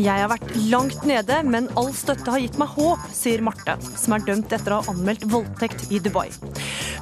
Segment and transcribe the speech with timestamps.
[0.00, 4.14] Jeg har vært langt nede, men all støtte har gitt meg håp, sier Marte, som
[4.16, 6.30] er dømt etter å ha anmeldt voldtekt i Dubai.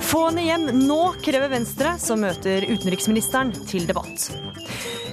[0.03, 4.27] Få henne hjem nå, krever Venstre, som møter utenriksministeren til debatt.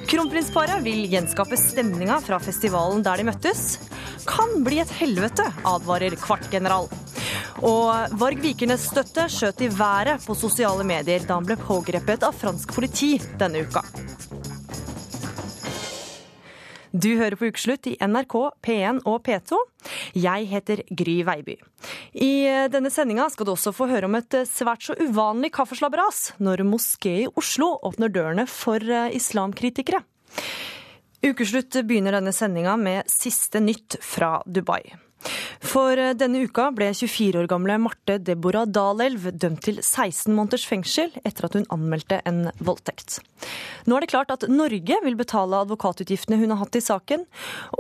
[0.09, 3.63] Kronprinsparet vil gjenskape stemninga fra festivalen der de møttes.
[4.25, 6.89] Kan bli et helvete, advarer kvartgeneral.
[7.69, 12.33] Og Varg Vikernes støtte skjøt i været på sosiale medier da han ble pågrepet av
[12.33, 13.85] fransk politi denne uka.
[16.95, 19.57] Du hører på Ukeslutt i NRK, P1 og P2.
[20.15, 21.57] Jeg heter Gry Veiby.
[22.23, 22.29] I
[22.71, 27.17] denne sendinga skal du også få høre om et svært så uvanlig kaffeslabberas når moské
[27.25, 29.99] i Oslo åpner dørene for eh, islamkritikere.
[31.25, 34.85] Ukeslutt begynner denne sendinga med siste nytt fra Dubai.
[35.65, 40.65] For eh, denne uka ble 24 år gamle Marte Deborah Dalelv dømt til 16 måneders
[40.67, 43.19] fengsel etter at hun anmeldte en voldtekt.
[43.85, 47.25] Nå er det klart at Norge vil betale advokatutgiftene hun har hatt i saken,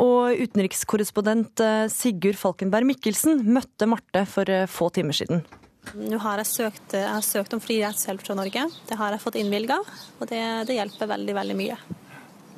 [0.01, 5.45] og utenrikskorrespondent eh, Sigurd Falkenberg Mikkelsen møtte Marte for eh, få timer siden.
[5.93, 8.63] Nå har jeg søkt, jeg har søkt om fri rettshjelp fra Norge.
[8.89, 9.77] Det har jeg fått innvilga,
[10.17, 11.77] og det, det hjelper veldig, veldig mye.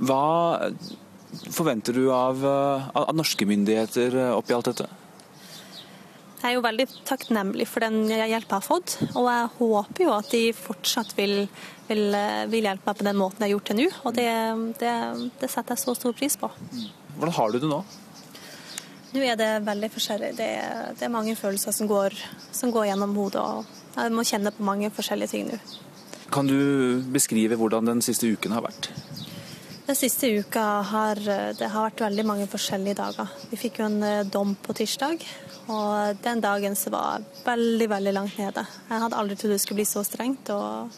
[0.07, 0.23] Hva
[1.53, 4.87] forventer du av, av norske myndigheter oppi alt dette?
[6.37, 10.11] Jeg er jo veldig takknemlig for den hjelpa jeg har fått, og jeg håper jo
[10.13, 11.47] at de fortsatt vil,
[11.89, 12.17] vil,
[12.51, 13.87] vil hjelpe meg på den måten jeg har gjort til nå.
[14.05, 14.27] Og det,
[14.83, 14.93] det,
[15.41, 16.51] det, setter jeg så stor pris på.
[17.17, 17.81] Hvordan har du det nå?
[19.15, 20.31] Nå er det veldig forskjellig.
[20.37, 20.49] Det,
[20.99, 22.13] det er mange følelser som går,
[22.53, 25.59] som går, gjennom hodet, og jeg må kjenne på mange forskjellige ting nå.
[26.29, 28.91] Kan du beskrive hvordan den siste uken har vært?
[29.87, 31.15] Den siste uka har
[31.55, 33.29] det har vært veldig mange forskjellige dager.
[33.47, 35.23] Vi fikk jo en eh, dom på tirsdag,
[35.71, 38.65] og den dagen så var veldig, veldig langt nede.
[38.89, 40.51] Jeg hadde aldri trodd det skulle bli så strengt.
[40.51, 40.91] Og,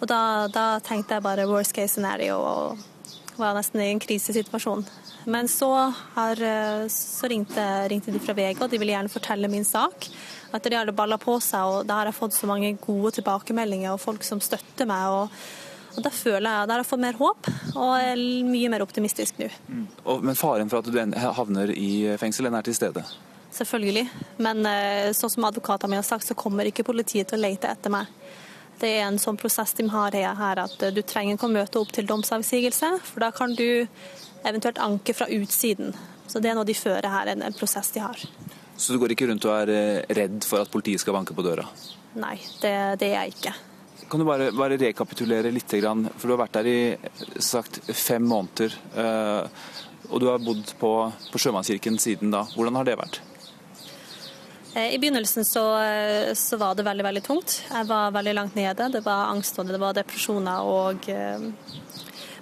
[0.00, 0.18] og da,
[0.50, 4.82] da, tenkte jeg bare worst case scenario og var nesten i en krisesituasjon.
[5.30, 5.70] Men så,
[6.18, 10.10] har, eh, så ringte, ringte, de fra VG, og de ville gjerne fortelle min sak.
[10.50, 13.94] At de hadde balla på seg, og da har jeg fått så mange gode tilbakemeldinger
[13.94, 15.20] og folk som støtter meg.
[15.22, 15.61] og
[15.96, 19.50] og Da føler jeg, har jeg fått mer håp og er mye mer optimistisk nå.
[19.68, 19.84] Mm.
[20.24, 23.04] Men faren for at du havner i fengsel, den er til stede?
[23.52, 24.06] Selvfølgelig.
[24.40, 27.68] Men eh, sånn som advokatene mine har sagt, så kommer ikke politiet til å lete
[27.68, 28.08] etter meg.
[28.80, 31.82] Det er en sånn prosess de har her, at eh, du trenger ikke å møte
[31.82, 33.84] opp til domsavsigelse, for da kan du
[34.42, 35.92] eventuelt anke fra utsiden.
[36.26, 38.24] Så det er noe de fører her, en prosess de har.
[38.76, 41.44] Så du går ikke rundt og er eh, redd for at politiet skal banke på
[41.44, 41.68] døra?
[42.16, 42.72] Nei, det,
[43.04, 43.52] det er jeg ikke.
[44.12, 46.80] Kan du bare, bare, rekapitulere litt, for du har vært der i
[47.40, 48.74] sagt, fem måneder.
[48.92, 49.46] Eh,
[50.12, 50.90] og du har bodd på,
[51.32, 52.42] på Sjømannskirken siden da.
[52.52, 53.22] Hvordan har det vært?
[54.74, 55.64] Eh, I begynnelsen så,
[56.36, 57.62] så, var det veldig veldig tungt.
[57.70, 58.90] Jeg var veldig langt nede.
[58.98, 60.60] Det var angst og det var depresjoner.
[60.60, 61.08] og...
[61.08, 61.48] Eh,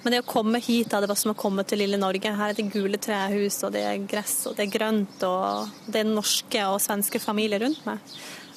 [0.03, 2.35] men det å komme hit, da, det var som å komme til lille Norge.
[2.35, 6.01] Her er det gule trehus, og det er gress, og det er grønt, og det
[6.01, 8.01] er norske og svenske familier rundt meg.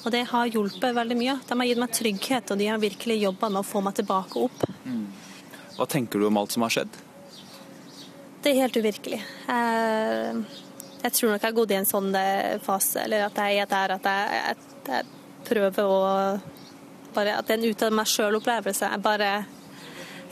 [0.04, 1.38] Og det har hjulpet veldig mye.
[1.48, 4.40] De har gitt meg trygghet, og de har virkelig jobba med å få meg tilbake
[4.46, 4.64] opp.
[4.84, 5.06] Mm.
[5.78, 6.98] Hva tenker du om alt som har skjedd?
[8.44, 9.22] Det er helt uvirkelig.
[9.48, 10.42] Jeg,
[11.00, 13.70] jeg tror nok jeg har gått i en sånn eh, fase, eller at jeg er
[13.70, 15.08] der at jeg, at jeg
[15.48, 16.02] prøver å
[17.14, 18.88] bare, At det er en ut av meg sjøl-opplevelse.
[18.90, 19.28] Jeg bare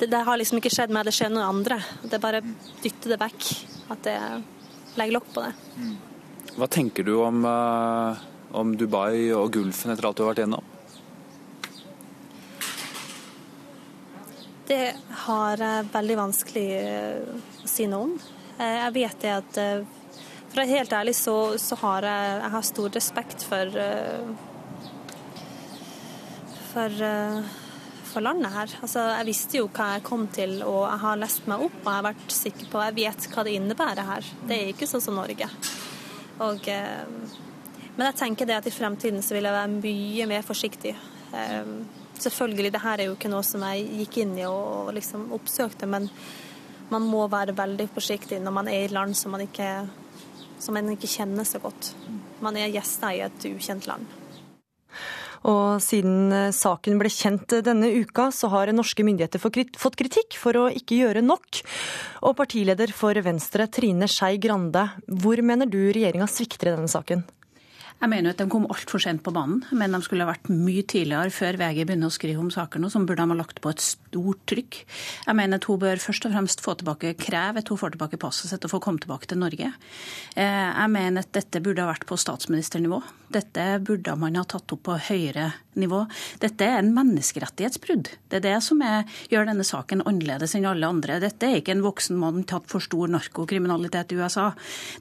[0.00, 1.78] det, det, har liksom ikke skjedd meg, det skjer noen andre.
[2.02, 2.42] Det bare
[2.82, 3.48] dytter det vekk.
[3.94, 4.42] At jeg
[4.98, 5.52] legger lokk på det.
[5.78, 5.94] Mm.
[6.58, 10.68] Hva tenker du om uh om Dubai og Gulfen etter alt du har vært gjennom?
[14.68, 14.92] Det
[15.26, 18.14] har jeg veldig vanskelig eh, å si noe om.
[18.58, 19.82] Eh, jeg vet det at eh,
[20.52, 23.78] For å være helt ærlig så, så har jeg, jeg har stor respekt for
[26.72, 27.02] for,
[28.08, 28.74] for landet her.
[28.80, 31.88] Altså, jeg visste jo hva jeg kom til, og jeg har lest meg opp og
[31.90, 34.30] jeg har vært sikker på Jeg vet hva det innebærer her.
[34.48, 35.48] Det er ikke sånn som Norge.
[36.40, 36.70] Og
[37.96, 40.94] men jeg tenker det at i fremtiden så vil jeg være mye mer forsiktig.
[41.32, 41.82] Um,
[42.16, 45.88] selvfølgelig, det her er jo ikke noe som jeg gikk inn i og, liksom oppsøkte,
[45.90, 46.08] men
[46.92, 49.68] man må være veldig forsiktig når man er i land som man ikke,
[50.60, 51.92] som man ikke kjenner så godt.
[52.44, 54.08] Man er gjester i et ukjent land.
[55.48, 60.58] Og siden eh, saken ble kjent denne uka, så har norske myndigheter fått kritikk for
[60.58, 61.62] å ikke gjøre nok.
[62.22, 67.26] Og partileder for Venstre, Trine Skei Grande, hvor mener du regjeringa svikter i denne saken?
[68.02, 70.82] Jeg mener at de kom altfor sent på banen, men de skulle ha vært mye
[70.90, 73.70] tidligere før VG begynner å skrive om saker nå, som burde de ha lagt på
[73.70, 74.80] et stort trykk.
[75.28, 78.18] Jeg mener at hun bør først og fremst få tilbake, kreve at hun får tilbake
[78.18, 79.70] passet sitt og få komme tilbake til Norge.
[80.34, 82.98] Eh, jeg mener at dette burde ha vært på statsministernivå.
[83.38, 85.62] Dette burde man ha tatt opp på høyere nivå.
[85.72, 88.10] Dette er en menneskerettighetsbrudd.
[88.28, 91.20] Det er det som er, gjør denne saken annerledes enn alle andre.
[91.22, 94.50] Dette er ikke en voksen mann tatt for stor narkokriminalitet i USA.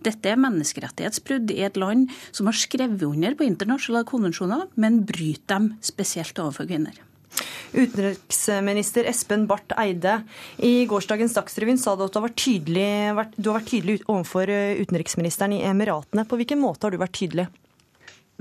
[0.03, 5.47] Dette er menneskerettighetsbrudd i et land som har skrevet under på internasjonale konvensjoner, men bryter
[5.51, 6.95] dem spesielt overfor kvinner.
[7.71, 10.17] Utenriksminister Espen Barth Eide,
[10.59, 12.87] i gårsdagens Dagsrevyen sa du at du har, vært tydelig,
[13.37, 14.51] du har vært tydelig overfor
[14.81, 16.27] utenriksministeren i Emiratene.
[16.27, 17.47] På hvilken måte har du vært tydelig?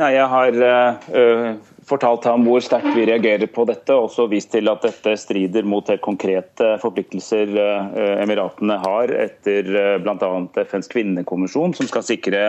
[0.01, 1.55] Nei, Jeg har uh,
[1.91, 5.67] fortalt ham hvor sterkt vi reagerer på dette, og også vist til at dette strider
[5.69, 10.31] mot helt konkrete forpliktelser uh, Emiratene har etter uh, bl.a.
[10.63, 12.45] FNs kvinnekonvensjon, som skal sikre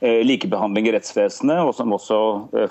[0.00, 2.18] likebehandling i rettsvesenet, og som også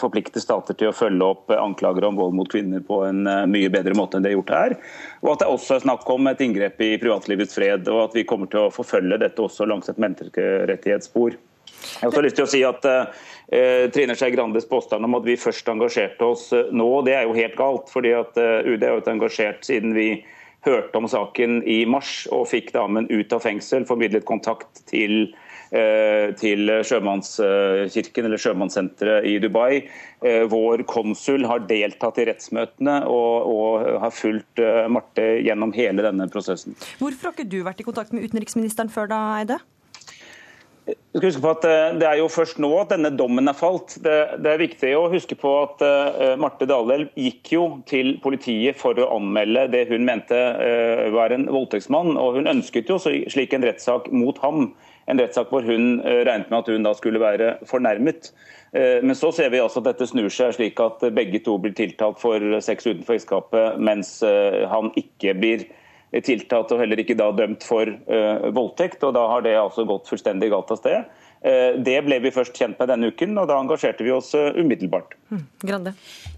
[0.01, 3.21] forplikter stater til å følge opp anklager om vold mot kvinner på en
[3.51, 4.75] mye bedre måte enn det er gjort her.
[5.21, 8.25] Og at det også er snakk om et inngrep i privatlivets fred, og at vi
[8.25, 11.37] kommer til å forfølge dette også langs et menneskerettighetsspor.
[11.79, 15.27] Jeg har også lyst til å si at uh, Trine Skei Grandes påstand om at
[15.27, 17.91] vi først engasjerte oss uh, nå, det er jo helt galt.
[17.91, 20.09] fordi at uh, UD har vært engasjert siden vi
[20.67, 25.31] hørte om saken i mars og fikk damen ut av fengsel, formidlet kontakt til
[25.69, 29.83] til sjømannskirken eller sjømannssenteret i Dubai.
[30.49, 36.73] Vår konsul har deltatt i rettsmøtene og, og har fulgt Marte gjennom hele denne prosessen.
[36.97, 39.59] Hvorfor har ikke du vært i kontakt med utenriksministeren før da, Eide?
[40.89, 43.97] Skal huske på at eh, Det er jo først nå at denne dommen er falt.
[44.03, 48.77] Det, det er viktig å huske på at uh, Marte Dalel gikk jo til politiet
[48.79, 52.15] for å anmelde det hun mente uh, var en voldtektsmann.
[52.17, 54.71] og Hun ønsket jo slik en rettssak mot ham.
[55.09, 58.33] En rettssak hvor hun uh, regnet med at hun da skulle være fornærmet.
[58.69, 62.19] Men så ser vi altså at dette snur seg slik at begge to blir tiltalt
[62.21, 65.78] for sex utenfor ekteskapet, mens han ikke blir tiltalt
[66.09, 69.03] og heller ikke da dømt for uh, voldtekt.
[69.03, 71.05] og Da har det altså gått fullstendig galt av sted.
[71.45, 74.51] Uh, det ble vi først kjent med denne uken, og da engasjerte vi oss uh,
[74.57, 75.15] umiddelbart.
[75.29, 75.45] Mm.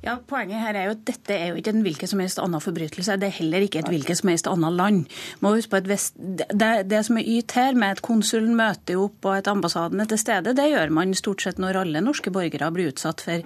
[0.01, 2.63] Ja, Poenget her er jo at dette er jo ikke en hvilken som helst annen
[2.63, 3.19] forbrytelse.
[3.21, 5.03] Det er heller ikke et hvilket som helst annet land.
[5.45, 8.97] Må huske på at vest, det, det, som er yt her, med at konsulen møter
[8.97, 12.33] opp og at ambassaden er til stede, det gjør man stort sett når alle norske
[12.33, 13.45] borgere blir utsatt for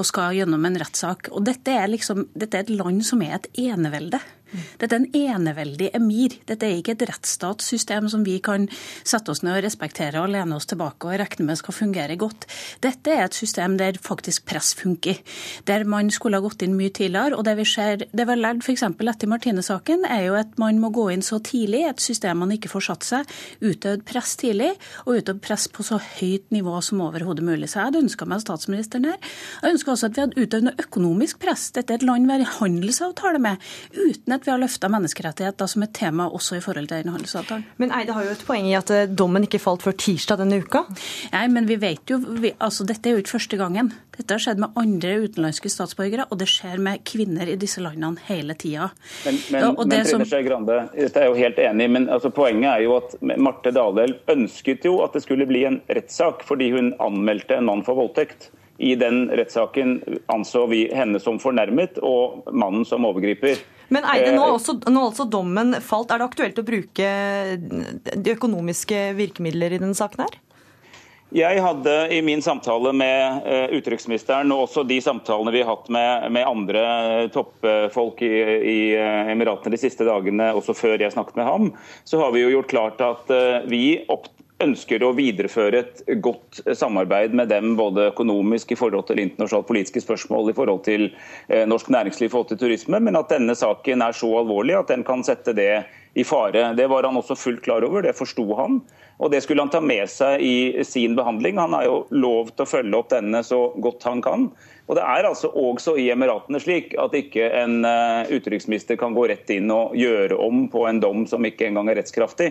[0.00, 1.28] og skal gjennom en rettssak.
[1.34, 4.20] Og dette er, liksom, dette er et land som er et enevelde.
[4.50, 6.34] Dette er en eneveldig emir.
[6.48, 8.66] Dette er ikke et rettsstatssystem som vi kan
[9.06, 12.48] sette oss ned og respektere og lene oss tilbake og regne med skal fungere godt.
[12.82, 15.20] Dette er et system der faktisk press funker.
[15.68, 17.36] Der man skulle ha gått inn mye tidligere.
[17.38, 18.84] Og det vi ser, det vi har lært f.eks.
[18.84, 22.54] etter Martine-saken, er jo at man må gå inn så tidlig at et system man
[22.54, 23.34] ikke får satt seg.
[23.60, 24.72] Utøvd press tidlig,
[25.04, 27.70] og utøvd press på så høyt nivå som overhodet mulig.
[27.70, 29.18] Så jeg hadde ønska meg statsministeren her.
[29.62, 31.68] Jeg ønsker også at vi hadde utøvd noe økonomisk press.
[31.76, 33.70] Dette er et land vi har handelsavtale med.
[33.90, 37.66] uten at vi har løfta menneskerettigheter som et tema også i forhold til denne handelsavtalen.
[37.80, 40.60] Men Eide har jo et poeng i at eh, dommen ikke falt før tirsdag denne
[40.62, 40.84] uka?
[41.34, 43.92] Nei, men vi vet jo, vi, altså Dette er jo ikke første gangen.
[44.20, 48.20] Dette har skjedd med andre utenlandske statsborgere, og det skjer med kvinner i disse landene
[48.26, 48.90] hele tida.
[49.24, 52.68] Men, men, ja, men Trine Skei Grande, dette er jo helt enig men altså, poenget
[52.74, 56.92] er jo at Marte Dalel ønsket jo at det skulle bli en rettssak fordi hun
[57.00, 58.50] anmeldte en mann for voldtekt.
[58.80, 59.98] I den rettssaken
[60.32, 63.60] anså vi henne som fornærmet og mannen som overgriper.
[63.92, 66.12] Men Eide, nå også, nå også dommen falt.
[66.14, 67.10] Er det aktuelt å bruke
[67.58, 70.38] de økonomiske virkemidler i denne saken her?
[71.30, 75.86] Jeg hadde i min samtale med uh, utenriksministeren og også de samtalene vi har hatt
[75.92, 76.82] med, med andre
[77.30, 78.34] toppfolk i,
[78.72, 81.70] i uh, Emiratene de siste dagene, også før jeg snakket med ham,
[82.02, 83.30] så har vi jo gjort klart at
[83.70, 84.00] vi
[84.60, 90.02] ønsker å videreføre et godt samarbeid med dem, både økonomisk i forhold til internasjonalt politiske
[90.04, 91.08] spørsmål, i forhold til
[91.48, 94.92] eh, norsk næringsliv, i forhold til turisme, men at denne saken er så alvorlig at
[94.92, 95.72] den kan sette det
[96.14, 96.72] i fare.
[96.74, 98.80] Det var han også fullt klar over, det forsto han.
[99.20, 101.58] Og det skulle han ta med seg i sin behandling.
[101.60, 104.48] Han har jo lov til å følge opp denne så godt han kan.
[104.88, 109.28] Og Det er altså også i Emiratene slik at ikke en uh, utenriksminister kan gå
[109.30, 112.50] rett inn og gjøre om på en dom som ikke engang er rettskraftig.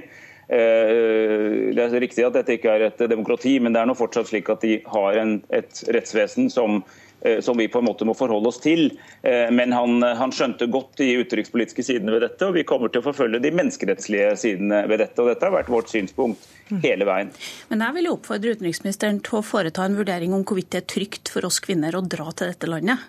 [0.50, 4.32] Eh, det er riktig at dette ikke er et demokrati, men det er nå fortsatt
[4.32, 7.09] slik at de har en, et rettsvesen som Eh,
[7.44, 8.90] som vi på en måte må forholde oss til.
[9.22, 13.04] Eh, men han, han, skjønte godt de utenrikspolitiske sidene ved dette, og vi kommer til
[13.04, 15.20] å forfølge de menneskerettslige sidene ved dette.
[15.22, 16.48] og Dette har vært vårt synspunkt
[16.84, 17.32] hele veien.
[17.72, 21.32] Men jeg vil oppfordre utenriksministeren til å foreta en vurdering om hvorvidt det er trygt
[21.34, 23.02] for oss kvinner å dra til dette landet.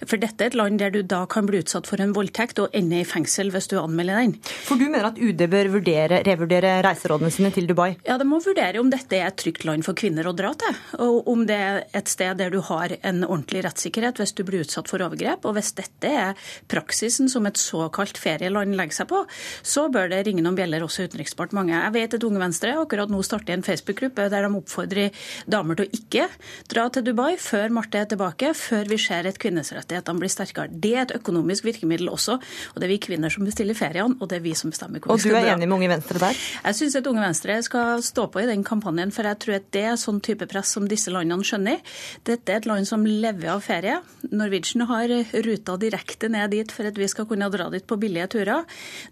[0.00, 2.72] For dette er et land der du da kan bli utsatt for en voldtekt og
[2.76, 4.34] ende i fengsel hvis du anmelder den.
[4.64, 7.92] For du mener at UD bør vurdere, revurdere reiserådene sine til Dubai?
[8.08, 10.80] Ja, det må vurdere om dette er et trygt land for kvinner å dra til.
[11.04, 14.42] Og om det er et sted der du har en ordentlig tilstrekkelig rettssikkerhet hvis du
[14.46, 15.44] blir utsatt for overgrep.
[15.46, 16.36] Og hvis dette er
[16.70, 19.24] praksisen som et såkalt ferieland legger seg på,
[19.62, 21.76] så bør det ringe noen bjeller også i Utenriksdepartementet.
[21.76, 25.86] Jeg vet at Unge Venstre akkurat nå starter en Facebook-gruppe der de oppfordrer damer til
[25.86, 26.28] å ikke
[26.70, 30.72] dra til Dubai før Marte er tilbake, før vi ser at kvinnerettighetene blir sterkere.
[30.72, 34.30] Det er et økonomisk virkemiddel også, og det er vi kvinner som bestiller feriene, og
[34.30, 35.42] det er vi som bestemmer hvor vi skal dra.
[35.42, 36.42] Og du er enig med Unge Venstre der?
[36.68, 39.68] Jeg syns at Unge Venstre skal stå på i den kampanjen, for jeg tror at
[39.74, 41.82] det er sånn type press som disse landene skjønner.
[42.28, 43.98] Dette er et land som lever av ferie.
[44.30, 45.12] Norwegian har
[45.46, 48.66] ruta direkte ned dit for at vi skal kunne dra dit på billige turer.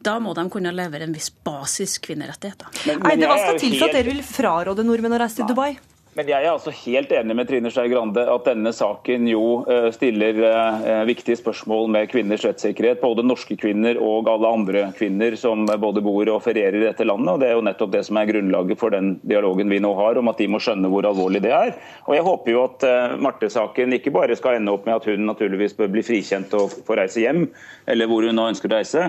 [0.06, 2.70] Da må de kunne levere en viss basis kvinnerettigheter.
[2.86, 5.50] Men, men Eide, hva skal til for at dere vil fraråde nordmenn å reise til
[5.50, 5.72] Dubai?
[6.18, 9.92] Men jeg er altså helt enig med Trine Skei Grande at denne saken jo eh,
[9.94, 12.98] stiller eh, viktige spørsmål med kvinners rettssikkerhet.
[12.98, 17.30] Både norske kvinner og alle andre kvinner som både bor og ferierer i dette landet.
[17.30, 20.18] og Det er jo nettopp det som er grunnlaget for den dialogen vi nå har,
[20.18, 21.76] om at de må skjønne hvor alvorlig det er.
[22.08, 25.22] Og Jeg håper jo at eh, Marte-saken ikke bare skal ende opp med at hun
[25.30, 27.46] naturligvis bør bli frikjent og få reise hjem,
[27.86, 29.06] eller hvor hun nå ønsker å reise,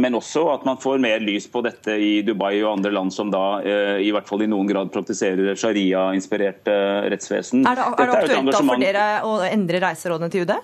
[0.00, 3.28] men også at man får mer lys på dette i Dubai og andre land som
[3.32, 3.60] da
[4.00, 6.68] i hvert fall i noen grad praktiserer sharia inspirert
[7.12, 7.66] rettsvesen.
[7.66, 10.56] Er det, er det aktuelt da for dere å endre reiserådene til UD?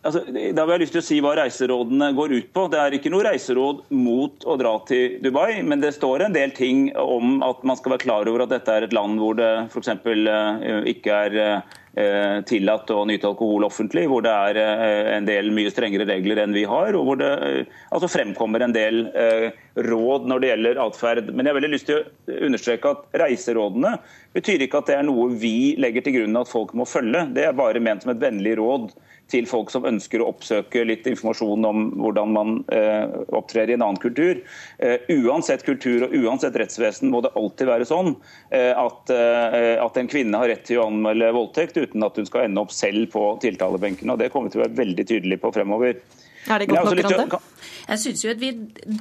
[0.00, 2.62] Altså, da vil jeg lyst til å si hva reiserådene går ut på.
[2.72, 6.54] Det er ikke noe reiseråd mot å dra til Dubai, men det står en del
[6.56, 9.50] ting om at man skal være klar over at dette er et land hvor det
[9.68, 9.92] f.eks.
[9.92, 15.52] Eh, ikke er eh, tillatt å nyte alkohol offentlig, hvor det er eh, en del
[15.52, 17.34] mye strengere regler enn vi har, og hvor det
[17.92, 19.02] altså fremkommer en del
[19.76, 21.30] råd når det gjelder atferd.
[21.32, 23.94] Men jeg har veldig lyst til å understreke at reiserådene
[24.34, 27.26] betyr ikke at det er noe vi legger til grunn at folk må følge.
[27.34, 28.90] Det er bare ment som et vennlig råd
[29.30, 33.84] til folk som ønsker å oppsøke litt informasjon om hvordan man eh, opptrer i en
[33.86, 34.40] annen kultur.
[34.82, 38.14] Eh, uansett kultur og uansett rettsvesen må det alltid være sånn
[38.50, 42.26] eh, at, eh, at, en kvinne har rett til å anmelde voldtekt uten at hun
[42.28, 44.10] skal ende opp selv på tiltalebenken.
[44.10, 46.00] og Det kommer vi til å være veldig tydelig på fremover.
[46.48, 47.40] Er det godt nok, Rande?
[47.90, 48.50] Jeg syns jo at vi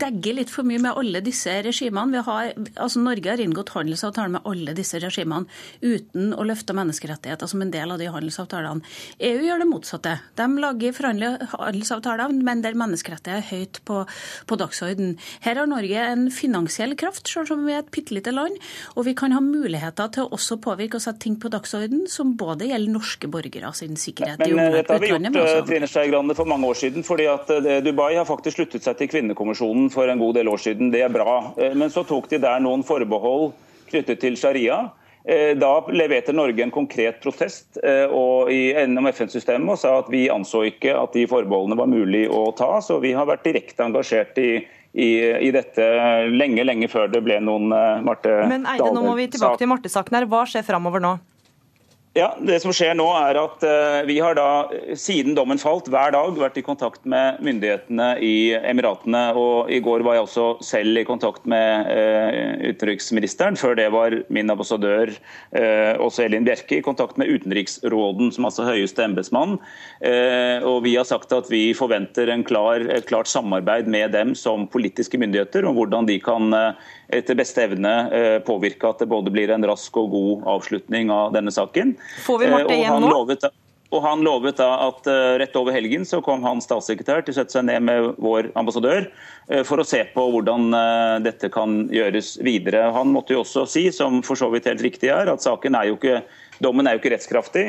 [0.01, 2.23] degger litt for mye med alle disse regimene.
[2.25, 5.45] Har, altså Norge har inngått handelsavtaler med alle disse regimene
[5.83, 8.81] uten å løfte menneskerettigheter som en del av de handelsavtalene.
[9.29, 10.15] EU gjør det motsatte.
[10.39, 14.01] De lager forhandlige handelsavtaler, men der menneskerettigheter er høyt på,
[14.49, 15.15] på dagsorden.
[15.45, 18.57] Her har Norge en finansiell kraft, selv om vi er et bitte lite land,
[18.95, 22.33] og vi kan ha muligheter til å også påvirke og sette ting på dagsorden som
[22.39, 25.89] både gjelder norske borgere sin sikkerhet men, men, i Dette har vi gjort eh, Trine
[25.89, 27.05] Skei Grande, for mange år siden.
[27.05, 30.61] fordi at eh, Dubai har faktisk sluttet seg til Kvinnekommisjonen for en god del år
[30.61, 30.91] siden.
[30.93, 31.41] Det er bra.
[31.59, 33.51] Eh, men så tok de der noen forbehold
[33.89, 34.81] knyttet til sharia.
[35.23, 40.95] Eh, da leverte Norge en konkret protest gjennom FN-systemet og sa at vi anså ikke
[40.95, 42.77] at de forbeholdene var mulig å ta.
[42.85, 44.51] Så vi har vært direkte engasjert i,
[44.93, 45.09] i,
[45.49, 45.89] i dette
[46.31, 48.53] lenge, lenge før det ble noen Marte Dahlberg-sak.
[48.55, 50.29] Men Eide, nå må vi tilbake til Marte-saken her.
[50.31, 51.17] Hva skjer framover nå?
[52.17, 54.65] Ja, Det som skjer nå er at uh, Vi har da,
[54.97, 59.21] siden dommen falt, hver dag vært i kontakt med myndighetene i Emiratene.
[59.37, 63.59] og I går var jeg også selv i kontakt med uh, utenriksministeren.
[63.61, 68.65] Før det var min ambassadør uh, også Elin Bjerke i kontakt med utenriksråden, som altså
[68.65, 69.59] høyeste embetsmann.
[70.65, 74.65] og Vi har sagt at vi forventer en klar, et klart samarbeid med dem som
[74.67, 76.49] politiske myndigheter om hvordan de kan
[77.09, 77.93] etter beste evne
[78.45, 81.95] påvirke at det både blir en rask og god avslutning av denne saken.
[82.25, 83.09] Får vi Marte igjen nå?
[83.09, 83.47] Lovet,
[83.89, 87.39] og han lovet da at uh, rett over helgen så kom hans statssekretær til å
[87.39, 89.09] sette seg ned med vår ambassadør
[89.65, 90.67] for å se på hvordan
[91.25, 92.83] dette kan gjøres videre.
[92.93, 95.87] Han måtte jo også si, som for så vidt helt riktig er, at saken er
[95.89, 96.19] jo ikke,
[96.61, 97.63] dommen er jo ikke rettskraftig.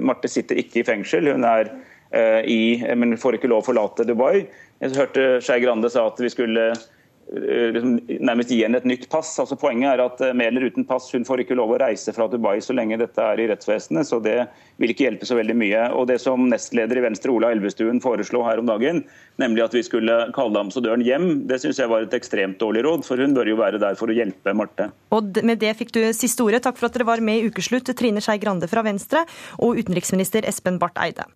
[0.00, 1.28] Marte sitter ikke i fengsel.
[1.28, 1.68] Hun er
[2.48, 4.46] i, men får ikke lov å forlate Dubai.
[4.80, 6.97] Jeg hørte Skei Grande sa at vi skulle Eh,
[7.28, 9.34] liksom, nærmest gi henne et nytt pass.
[9.40, 12.14] Altså Poenget er at eh, med eller uten pass, hun får ikke lov å reise
[12.16, 14.08] fra Dubai så lenge dette er i rettsvesenet.
[14.08, 14.36] så Det
[14.80, 15.82] vil ikke hjelpe så veldig mye.
[15.98, 19.04] Og Det som nestleder i Venstre, Ola Elvestuen, foreslo her om dagen,
[19.40, 23.06] nemlig at vi skulle kalle ambassadøren hjem, det syns jeg var et ekstremt dårlig råd.
[23.08, 24.90] For hun bør jo være der for å hjelpe Marte.
[25.14, 26.64] Og Med det fikk du siste ordet.
[26.64, 29.24] Takk for at dere var med i Ukeslutt, Trine Skei Grande fra Venstre
[29.58, 31.28] og utenriksminister Espen Barth Eide.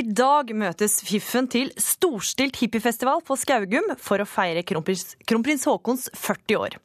[0.00, 6.06] I dag møtes Fiffen til storstilt hippiefestival på Skaugum for å feire kronprins, kronprins Haakons
[6.16, 6.76] 40 år.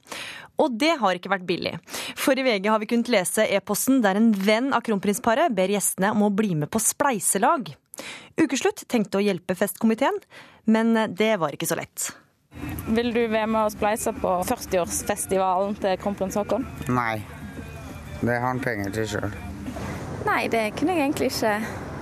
[0.60, 1.72] Og det har ikke vært billig.
[2.20, 6.12] For i VG har vi kunnet lese e-posten der en venn av kronprinsparet ber gjestene
[6.12, 7.72] om å bli med på spleiselag.
[8.42, 10.20] Ukeslutt tenkte å hjelpe festkomiteen,
[10.68, 12.10] men det var ikke så lett.
[12.90, 16.68] Vil du være med og spleise på 40-årsfestivalen til kronprins Haakon?
[16.92, 17.22] Nei,
[18.20, 19.44] det har han penger til sjøl.
[20.28, 21.60] Nei, det kunne jeg egentlig ikke.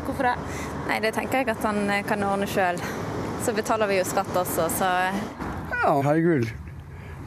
[0.07, 0.72] Hvorfor det?
[0.87, 2.79] Nei, Det tenker jeg at han eh, kan ordne sjøl.
[3.43, 4.89] Så betaler vi jo skatt også, så
[5.73, 6.47] Ja, herregud.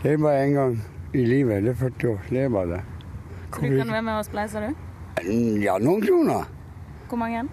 [0.03, 0.77] Det er bare én gang
[1.17, 1.65] i livet.
[1.67, 2.21] Det er 40 år.
[2.31, 2.83] Det er bare det.
[3.57, 4.85] Så du kan være med og spleise, du?
[5.65, 6.45] Ja, noen kroner.
[7.09, 7.47] Hvor mange?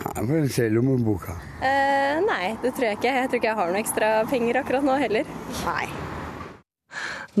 [0.00, 1.34] Jeg får se lommeboka.
[1.64, 3.12] eh, Nei, det tror jeg ikke.
[3.20, 5.28] Jeg tror ikke jeg har noe ekstra penger akkurat nå heller.
[5.64, 5.86] Nei.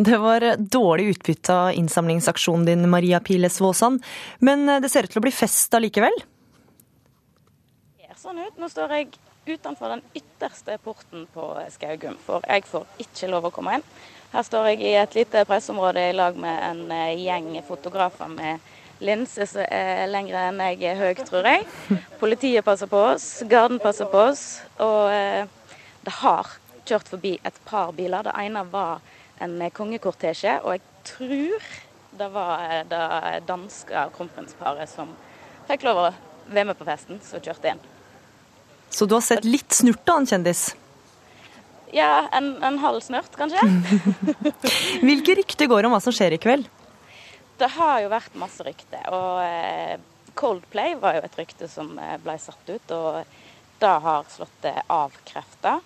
[0.00, 4.00] Det var dårlig utbytte av innsamlingsaksjonen din, Maria Piles Svåsand.
[4.40, 6.14] men det ser ut til å bli fest allikevel?
[8.30, 8.58] Sånn ut.
[8.62, 9.06] Nå står jeg
[9.56, 13.84] utenfor den ytterste porten på Skaugum, for jeg får ikke lov å komme inn.
[14.30, 18.70] Her står jeg i et lite pressområde i lag med en eh, gjeng fotografer med
[19.02, 21.66] linse som er lengre enn jeg er høy, tror jeg.
[22.22, 24.46] Politiet passer på oss, garden passer på oss,
[24.78, 25.50] og eh,
[26.06, 26.54] det har
[26.86, 28.30] kjørt forbi et par biler.
[28.30, 29.02] Det ene var
[29.42, 30.84] en kongekortesje, og jeg
[31.16, 31.70] tror
[32.22, 35.16] det var eh, det danske kronprinsparet som
[35.66, 36.12] fikk lov å
[36.46, 37.90] være med på festen, som kjørte inn.
[38.90, 40.70] Så du har sett litt snurt av en kjendis?
[41.94, 43.62] Ja, en, en halv snurt, kanskje.
[45.06, 46.68] Hvilke rykter går om hva som skjer i kveld?
[47.58, 49.06] Det har jo vært masse rykter.
[49.14, 49.96] Og eh,
[50.38, 53.22] Coldplay var jo et rykte som eh, ble satt ut, og
[53.80, 55.80] det har Slottet avkrefta.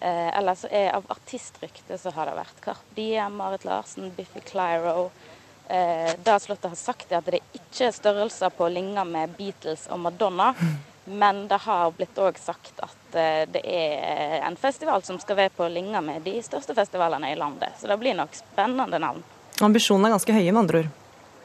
[0.00, 5.10] Eller så er av artistrykte så har det vært Carpe Diem, Marit Larsen, Biffy Clyro.
[5.68, 9.36] Eh, det Slottet har sagt, er at det ikke er størrelser på å ligne med
[9.36, 10.48] Beatles og Madonna.
[11.04, 15.54] Men det har blitt òg sagt at eh, det er en festival som skal være
[15.56, 17.78] på å ligne med de største festivalene i landet.
[17.80, 19.24] Så det blir nok spennende navn.
[19.64, 20.96] Ambisjonene er ganske høye, med andre ord.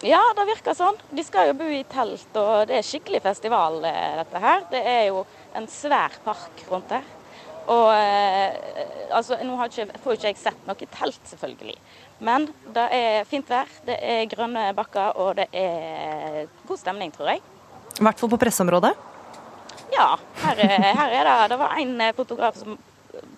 [0.06, 0.98] Ja, det virker sånn.
[1.16, 4.66] De skal jo bo i telt, og det er skikkelig festival, eh, dette her.
[4.72, 5.24] Det er jo
[5.56, 7.08] en svær park rundt her.
[7.72, 8.60] Og eh,
[9.16, 11.78] altså, nå har ikke, får jo ikke jeg sett noe telt, selvfølgelig.
[12.28, 17.34] Men det er fint vær, det er grønne bakker, og det er god stemning, tror
[17.34, 17.42] jeg.
[17.96, 18.94] I hvert fall på presseområdet.
[19.96, 22.78] Ja, her, er- her er det Det var en eh, fotograf som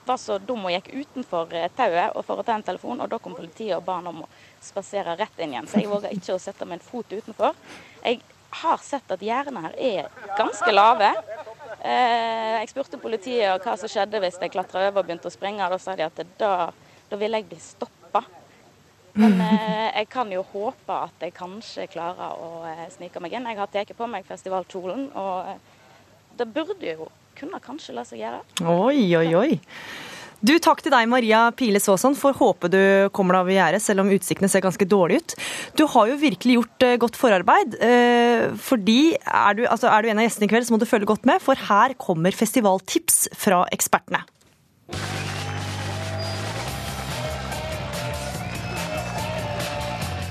[0.07, 3.09] var så dum og gikk utenfor eh, tauet og for å ta en telefon, og
[3.11, 4.29] da kom politiet og ba han om å
[4.63, 5.67] spasere rett inn igjen.
[5.69, 7.53] Så jeg våga ikke å sette en fot utenfor.
[8.03, 8.21] Jeg
[8.63, 11.11] har sett at gjerdene her er ganske lave.
[11.83, 15.67] Eh, Jeg spurte politiet hva som skjedde hvis jeg klatra over og begynte å springe.
[15.69, 16.71] Da sa de at da,
[17.11, 18.23] da ville jeg bli stoppa.
[19.17, 22.49] Men jeg kan jo håpe at jeg kanskje klarer å
[22.95, 23.45] snike meg inn.
[23.49, 25.53] Jeg har tatt på meg festivalkjolen, og
[26.37, 28.43] det burde jo kunne kanskje la seg gjøre.
[28.65, 29.49] Oi, oi, oi.
[30.37, 32.17] Du, Takk til deg, Maria Pile Svåsand.
[32.19, 32.79] Får håpe du
[33.15, 35.35] kommer deg over gjerdet, selv om utsiktene ser ganske dårlige ut.
[35.79, 37.77] Du har jo virkelig gjort eh, godt forarbeid.
[37.81, 40.89] eh, fordi er du, altså, er du en av gjestene i kveld, så må du
[40.89, 44.21] følge godt med, for her kommer festivaltips fra ekspertene.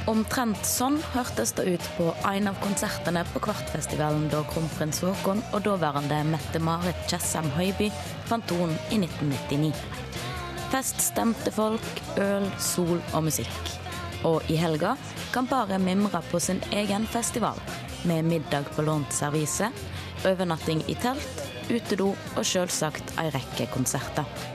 [0.07, 5.65] Omtrent sånn hørtes det ut på en av konsertene på Kvartfestivalen da kronprins Haakon og
[5.65, 7.89] daværende Mette-Marit Tjessem Høiby
[8.29, 9.73] fant tonen i 1999.
[10.71, 11.91] Fest stemte folk,
[12.23, 13.75] øl, sol og musikk.
[14.31, 14.95] Og i helga
[15.35, 17.59] kan bare mimre på sin egen festival,
[18.07, 19.73] med middag på lånt servise,
[20.23, 24.55] overnatting i telt, utedo og selvsagt ei rekke konserter.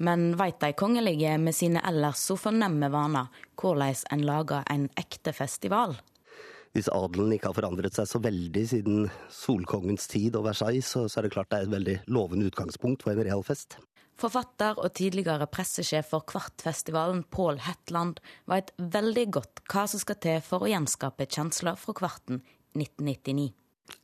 [0.00, 3.28] Men veit de kongelige med sine ellers så fornemme vaner
[3.60, 5.98] hvordan en lager en ekte festival?
[6.72, 11.18] Hvis adelen ikke har forandret seg så veldig siden Solkongens tid og Versailles, så, så
[11.18, 13.76] er det klart det er et veldig lovende utgangspunkt for en real fest.
[14.20, 20.40] Forfatter og tidligere pressesjef for Kvartfestivalen, Pål Hetland, veit veldig godt hva som skal til
[20.44, 22.42] for å gjenskape kjensler fra Kvarten
[22.76, 23.50] 1999.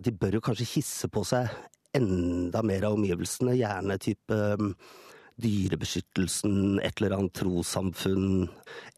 [0.03, 1.53] De bør jo kanskje hisse på seg
[1.97, 4.41] enda mer av omgivelsene, gjerne type
[5.43, 8.47] Dyrebeskyttelsen, et eller annet trossamfunn,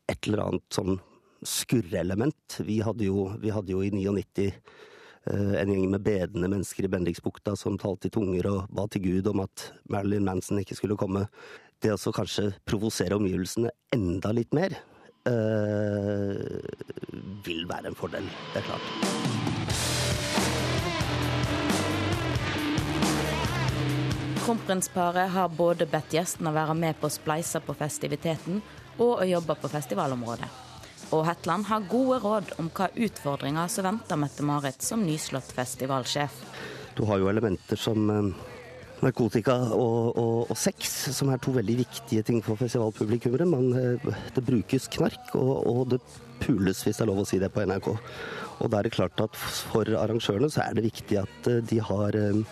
[0.09, 0.99] et eller annet sånn
[1.43, 2.61] skurreelement.
[2.67, 6.93] Vi hadde jo, vi hadde jo i 99 eh, en gjeng med bedende mennesker i
[6.93, 10.99] Bendiksbukta som talte i tunger og ba til Gud om at Marilyn Manson ikke skulle
[10.99, 11.27] komme.
[11.83, 14.75] Det å kanskje provosere omgivelsene enda litt mer,
[15.31, 16.59] øh,
[17.47, 18.27] vil være en fordel.
[18.55, 19.48] Det er klart.
[24.49, 28.63] Kronprinsparet har både bedt gjestene være med på å spleise på festiviteten
[28.97, 30.49] og å jobbe på festivalområdet.
[31.13, 36.39] Og Hetland har gode råd om hva utfordringer som venter Mette-Marit som nyslått festivalsjef.
[36.97, 38.31] Du har jo elementer som, eh,
[39.05, 43.45] narkotika og, og, og, sex, som er to veldig viktige ting for festivalpublikummere.
[43.53, 44.01] Men
[44.33, 46.01] det brukes knark, og, og, det
[46.41, 47.93] pules, hvis det er lov å si det på NRK.
[48.59, 51.85] Og da er det klart at for arrangørene så er det viktig at eh, de
[51.85, 52.45] har eh,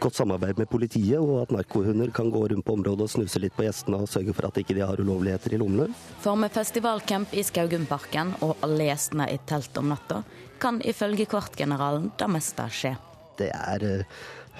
[0.00, 3.54] godt samarbeid med politiet, og at narkohunder kan gå rundt på området og snuse litt
[3.56, 5.90] på gjestene og sørge for at ikke de har ulovligheter i lommene.
[6.24, 10.22] For med festivalcamp i Skaugumparken og alle gjestene i telt om natta,
[10.60, 12.96] kan ifølge Kvartgeneralen det meste skje.
[13.40, 13.86] Det er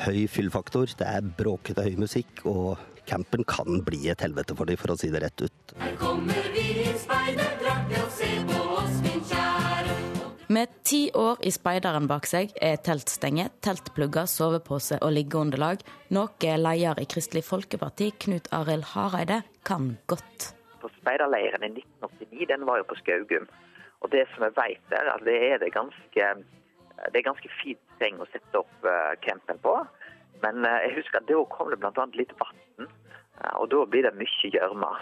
[0.06, 2.78] høy fyllfaktor, det er bråkete høy musikk, og
[3.10, 5.76] campen kan bli et helvete for dem, for å si det rett ut.
[5.80, 8.59] Her kommer vi i speiderdrakt og se på.
[10.50, 16.98] Med ti år i speideren bak seg er teltstenge, teltplugger, sovepose og liggeunderlag noe leder
[16.98, 20.48] i Kristelig Folkeparti, Knut Arild Hareide, kan godt.
[20.82, 23.46] På speiderleiren i 1989, den var jo på Skaugum.
[24.02, 26.26] Og det som jeg vet er at det er det ganske
[26.98, 29.78] det er ganske fint seng å sette opp uh, campen på.
[30.42, 32.10] Men uh, jeg husker at da kom det bl.a.
[32.18, 34.96] litt vann, uh, og da blir det mye gjørme.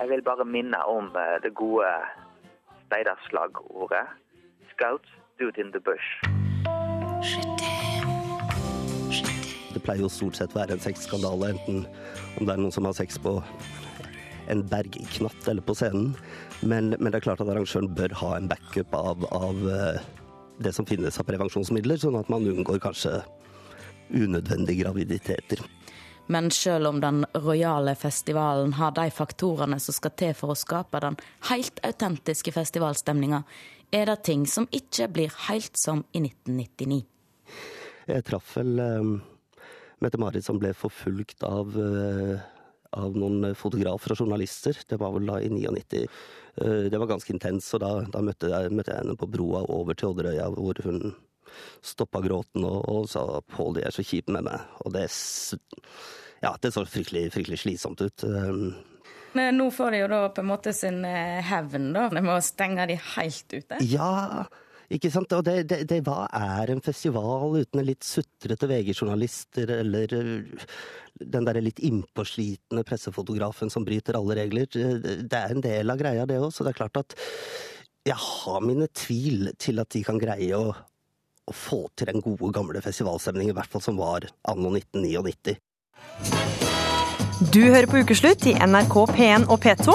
[0.00, 1.10] Jeg vil bare minne om
[1.44, 1.88] det gode
[2.84, 4.06] speiderslagordet
[4.70, 6.10] 'Scouts do it in the bush'.
[9.74, 11.84] Det pleier jo stort sett å være en sexskandale, enten
[12.38, 13.42] om det er noen som har sex på
[14.48, 16.16] en bergknatt eller på scenen.
[16.62, 20.00] Men, men, det er klart at arrangøren bør ha en backup av, av eh,
[20.64, 23.20] det som finnes av prevensjonsmidler, sånn at man unngår kanskje
[24.10, 25.60] unødvendige graviditeter.
[26.30, 31.00] Men selv om den rojale festivalen har de faktorene som skal til for å skape
[31.02, 31.18] den
[31.50, 33.42] helt autentiske festivalstemninga,
[33.90, 37.00] er det ting som ikke blir helt som i 1999.
[38.10, 39.10] Jeg traff vel eh,
[40.00, 42.38] Mette-Marit som ble forfulgt av eh,
[42.98, 44.78] av noen fotografer og journalister.
[44.88, 46.04] Det var vel da i 99.
[46.62, 49.64] Eh, det var ganske intens, og da, da møtte, jeg, møtte, jeg, henne på broa
[49.70, 51.14] over til Odderøya, hvor hun
[51.82, 54.66] stoppa gråten og, og sa 'Pål, de er så kjipe med meg'.
[54.84, 55.08] Og det,
[56.40, 58.24] ja, det så fryktelig, fryktelig slitsomt ut.
[59.32, 62.40] Men nå får de jo da på en måte sin eh, hevn, da, med å
[62.42, 63.78] stenge de helt ute?
[63.86, 64.46] Ja,
[64.90, 65.30] ikke sant?
[65.36, 70.66] Og det, det, det, hva er en festival uten en litt sutrete VG-journalister eller øh,
[71.20, 74.66] den derre litt innpåslitne pressefotografen som bryter alle regler?
[74.72, 76.50] Det er en del av greia, det òg.
[76.54, 77.18] Så det er klart at
[78.08, 82.50] jeg har mine tvil til at de kan greie å, å få til den gode,
[82.56, 85.60] gamle festivalstemningen, i hvert fall som var anno 1999.
[87.50, 89.94] Du hører på Ukeslutt i NRK P1 og P2.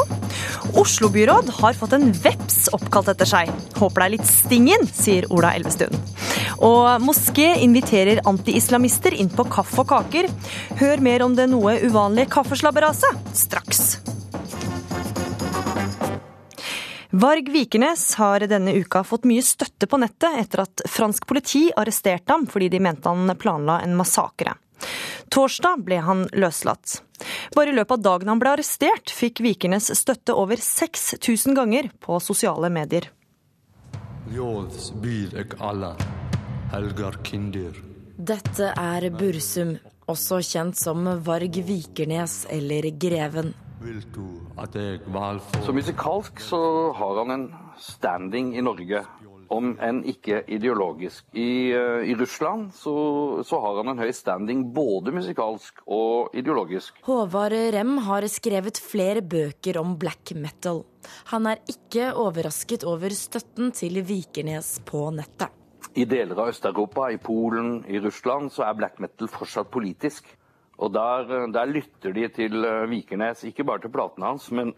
[0.81, 3.51] Oslo-byråd har fått en veps oppkalt etter seg.
[3.77, 5.93] Håper det er litt stingen, sier Ola Elvestuen.
[6.65, 10.27] Og moské inviterer anti-islamister inn på kaffe og kaker.
[10.81, 13.85] Hør mer om det noe uvanlige kaffeslabberaset straks.
[17.15, 22.33] Varg Vikernes har denne uka fått mye støtte på nettet etter at fransk politi arresterte
[22.33, 24.57] ham fordi de mente han planla en massakre.
[25.33, 27.01] Torsdag ble han løslatt.
[27.55, 32.19] Bare i løpet av dagen han ble arrestert, fikk Vikernes støtte over 6000 ganger på
[32.23, 33.09] sosiale medier.
[38.15, 39.75] Dette er Bursum,
[40.09, 43.53] også kjent som Varg Vikernes eller Greven.
[45.65, 46.61] Så musikalsk så
[46.97, 47.45] har han en
[47.79, 49.03] standing i Norge
[49.53, 51.25] om enn ikke ideologisk.
[51.33, 52.95] I, uh, i Russland så,
[53.45, 56.97] så, har han en høy standing både musikalsk og ideologisk.
[57.07, 60.83] Håvard Rem har skrevet flere bøker om black metal.
[61.33, 65.53] Han er ikke overrasket over støtten til Vikernes på nettet.
[65.95, 70.27] I deler av Øst-Europa, i Polen, i Russland, så er black metal fortsatt politisk.
[70.83, 74.73] Og der, der lytter de til eh, Vikernes, ikke bare til platene hans, men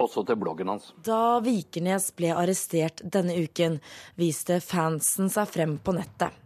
[0.00, 0.90] også til bloggen hans.
[1.06, 3.80] Da Vikernes ble arrestert denne uken,
[4.20, 6.36] viste fansen seg frem på nettet.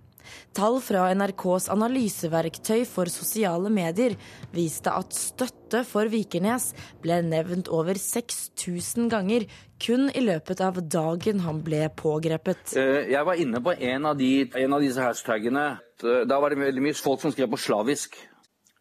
[0.55, 4.15] Tall fra NRKs analyseverktøy for sosiale medier
[4.55, 6.71] viste at støtte for Vikernes
[7.03, 9.49] ble nevnt over 6000 ganger
[9.85, 12.77] kun i løpet av dagen han ble pågrepet.
[12.79, 15.67] Eh, jeg var inne på en av, de, en av disse hashtagene.
[16.01, 18.17] Da var det veldig mye folk som skrev på slavisk,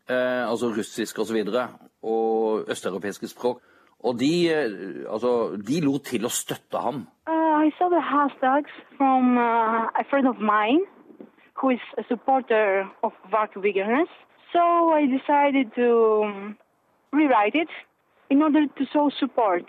[0.10, 1.68] eh, altså russisk osv., og, så
[2.04, 3.62] og østeuropeiske språk.
[4.04, 7.06] Og de, eh, altså, de lot til å støtte ham.
[7.28, 10.84] Uh, I saw the hashtags from uh, a friend of mine
[11.56, 14.12] who is a supporter of Vark Vigorness.
[14.52, 14.62] So
[14.92, 16.58] I decided to um,
[17.14, 17.70] rewrite it
[18.30, 19.66] in order to show support.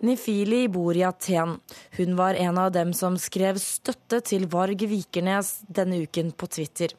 [0.00, 1.58] Nifili bor i Aten.
[1.98, 6.94] Hun var en av dem som skrev støtte til Varg Vikernes denne uken på Twitter.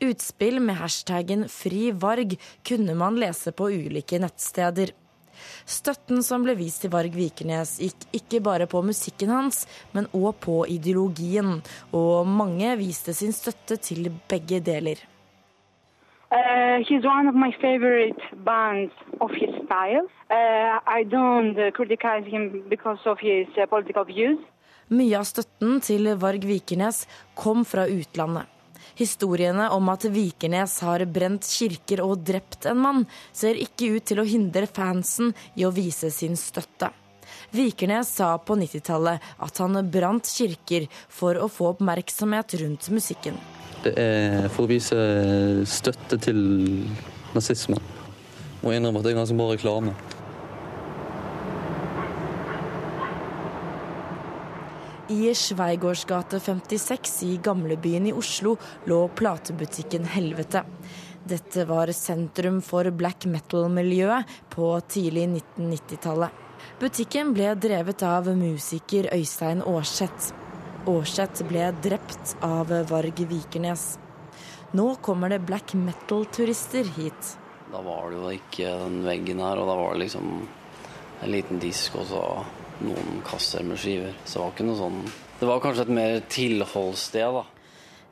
[0.00, 4.94] Utspill med hashtaggen 'Fri Varg' kunne man lese på ulike nettsteder.
[5.66, 10.40] Støtten som ble vist til Varg Vikernes, gikk ikke bare på musikken hans, men òg
[10.44, 11.60] på ideologien.
[11.92, 15.00] Og mange viste sin støtte til begge deler.
[16.30, 20.04] Uh, he's one of my favorite bands of his style.
[20.30, 24.38] Uh, I don't uh, criticize him because of his political views.
[24.88, 27.02] Mye av støtten til Varg Vikernes
[27.36, 28.57] kom fra utlandet.
[28.98, 34.18] Historiene om at Vikernes har brent kirker og drept en mann, ser ikke ut til
[34.18, 36.90] å hindre fansen i å vise sin støtte.
[37.54, 43.38] Vikernes sa på 90-tallet at han brant kirker for å få oppmerksomhet rundt musikken.
[43.84, 44.98] Det er for å vise
[45.70, 46.40] støtte til
[47.36, 47.78] nazismen.
[48.64, 49.94] Må innrømme at det er ganske bra reklame.
[55.10, 60.60] I Sveigårdsgate 56 i gamlebyen i Oslo lå platebutikken Helvete.
[61.24, 66.44] Dette var sentrum for black metal-miljøet på tidlig 1990-tallet.
[66.82, 70.28] Butikken ble drevet av musiker Øystein Aarseth.
[70.84, 73.88] Aarseth ble drept av Varg Vikernes.
[74.76, 77.34] Nå kommer det black metal-turister hit.
[77.72, 80.32] Da var det jo ikke den veggen her, og da var det liksom
[81.24, 82.24] en liten disk og så
[82.84, 84.16] noen kasser med skiver.
[84.24, 84.98] Så det var ikke noe sånn
[85.38, 87.44] Det var kanskje et mer tilholdssted, da.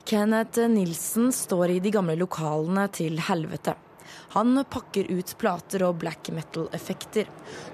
[0.07, 3.75] Kenneth Nilsen står i de gamle lokalene til helvete.
[4.37, 7.27] Han pakker ut plater og black metal-effekter.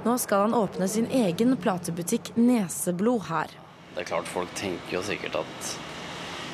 [0.06, 3.52] Nå skal han åpne sin egen platebutikk Neseblod her.
[3.92, 5.72] Det er klart folk tenker jo sikkert at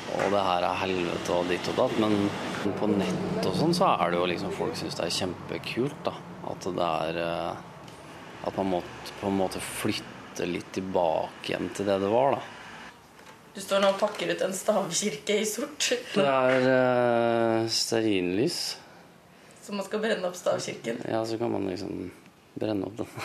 [0.09, 3.93] å, det her er helvete og ditt og datt, men på nett og sånn så
[3.93, 6.15] er det jo liksom folk syns det er kjempekult, da.
[6.49, 7.65] At det er eh,
[8.49, 8.77] At man må
[9.19, 12.41] på en måte flytte litt tilbake igjen til det det var, da.
[13.55, 15.89] Du står nå og pakker ut en stavkirke i sort.
[16.13, 18.59] Det er uh, stearinlys.
[19.65, 21.01] Så man skal brenne opp stavkirken?
[21.09, 22.11] Ja, så kan man liksom
[22.59, 23.09] brenne opp den.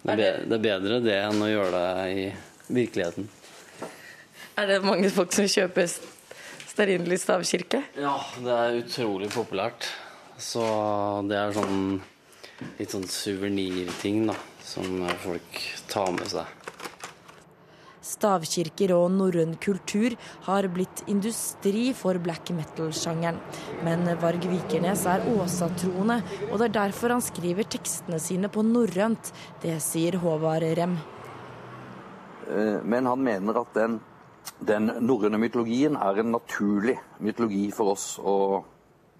[0.00, 2.22] Det er, be det er bedre det enn å gjøre det i
[2.72, 3.26] virkeligheten.
[4.56, 5.90] Er det mange folk som kjøper
[6.70, 7.82] stearinlys stavkirke?
[8.00, 9.90] Ja, det er utrolig populært.
[10.40, 10.64] Så
[11.28, 12.00] det er sånn
[12.78, 14.36] litt sånn suvenirting da,
[14.70, 16.56] som folk tar med seg.
[18.10, 20.14] Stavkirker og norrøn kultur
[20.46, 23.38] har blitt industri for black metal-sjangeren.
[23.84, 29.32] Men Varg Vikernes er åsatroende, og det er derfor han skriver tekstene sine på norrønt.
[29.62, 30.96] Det sier Håvard Rem.
[32.82, 33.98] Men han mener at den,
[34.66, 38.14] den norrøne mytologien er en naturlig mytologi for oss.
[38.18, 38.64] Og,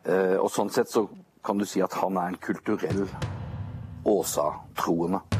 [0.08, 1.04] og sånn sett så
[1.44, 3.04] kan du si at han er en kulturell
[4.08, 5.39] åsatroende.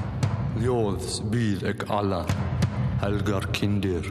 [0.58, 2.24] Ljóðs býð ek alla,
[2.98, 4.08] helgar kindir,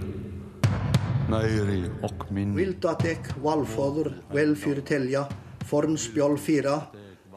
[1.27, 2.55] meiri og minni.
[2.55, 5.25] Vildatek, valfóður, velfyr telja,
[5.67, 6.77] formspjól fira,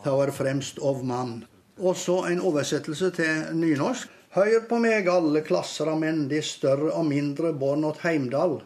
[0.05, 1.41] þá er fremst of mann.
[1.83, 4.07] Og så en oversettelse til nynorsk.
[4.37, 8.61] Høyr på meg alle klasser av menn, de større og mindre, bånd åt Heimdal.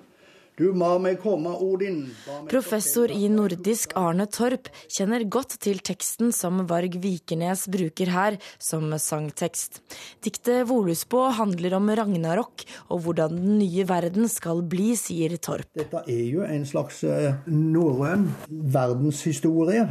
[2.49, 8.88] Professor i nordisk Arne Torp kjenner godt til teksten som Varg Vikernes bruker her som
[8.97, 9.83] sangtekst.
[10.25, 15.69] Diktet Volusbå handler om ragnarok og hvordan den nye verden skal bli, sier Torp.
[15.77, 17.05] Dette er jo en slags
[17.47, 19.85] norrøn verdenshistorie.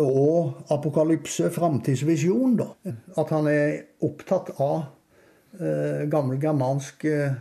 [0.00, 2.70] Og apokalypse, framtidsvisjon, da.
[3.20, 4.86] At han er opptatt av
[5.60, 7.36] eh, gammel germansk eh,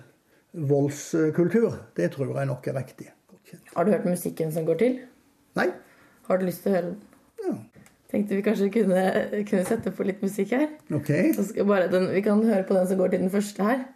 [0.56, 1.74] voldskultur.
[1.98, 3.10] Det tror jeg nok er riktig.
[3.76, 5.00] Har du hørt musikken som går til?
[5.56, 5.70] Nei.
[6.28, 7.02] Har du lyst til å høre den?
[7.46, 7.56] Ja.
[8.12, 9.02] Tenkte vi kanskje kunne,
[9.50, 10.68] kunne sette på litt musikk her.
[10.94, 11.12] Ok.
[11.92, 13.84] Den, vi kan høre på den som går til den første her.
[13.84, 13.92] Er.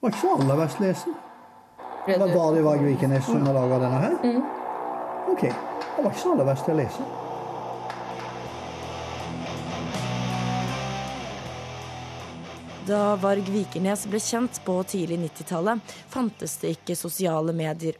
[0.00, 1.16] Var ikke så aller verst lesen.
[2.08, 4.18] Var, var det Varg Vikernes som har laga denne her?
[4.24, 4.42] Mm.
[5.32, 5.42] Ok.
[5.42, 7.27] Det var ikke så aller verst å lese.
[12.88, 17.98] Da Varg Vikernes ble kjent på tidlig 90-tallet, fantes det ikke sosiale medier.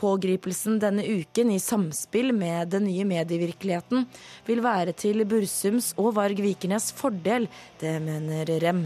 [0.00, 4.06] Pågripelsen denne uken i samspill med den nye medievirkeligheten
[4.46, 7.50] vil være til Bursums og Varg Vikernes fordel,
[7.82, 8.80] det mener Rem.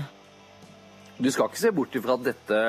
[1.23, 2.63] Du skal ikke se bort ifra at dette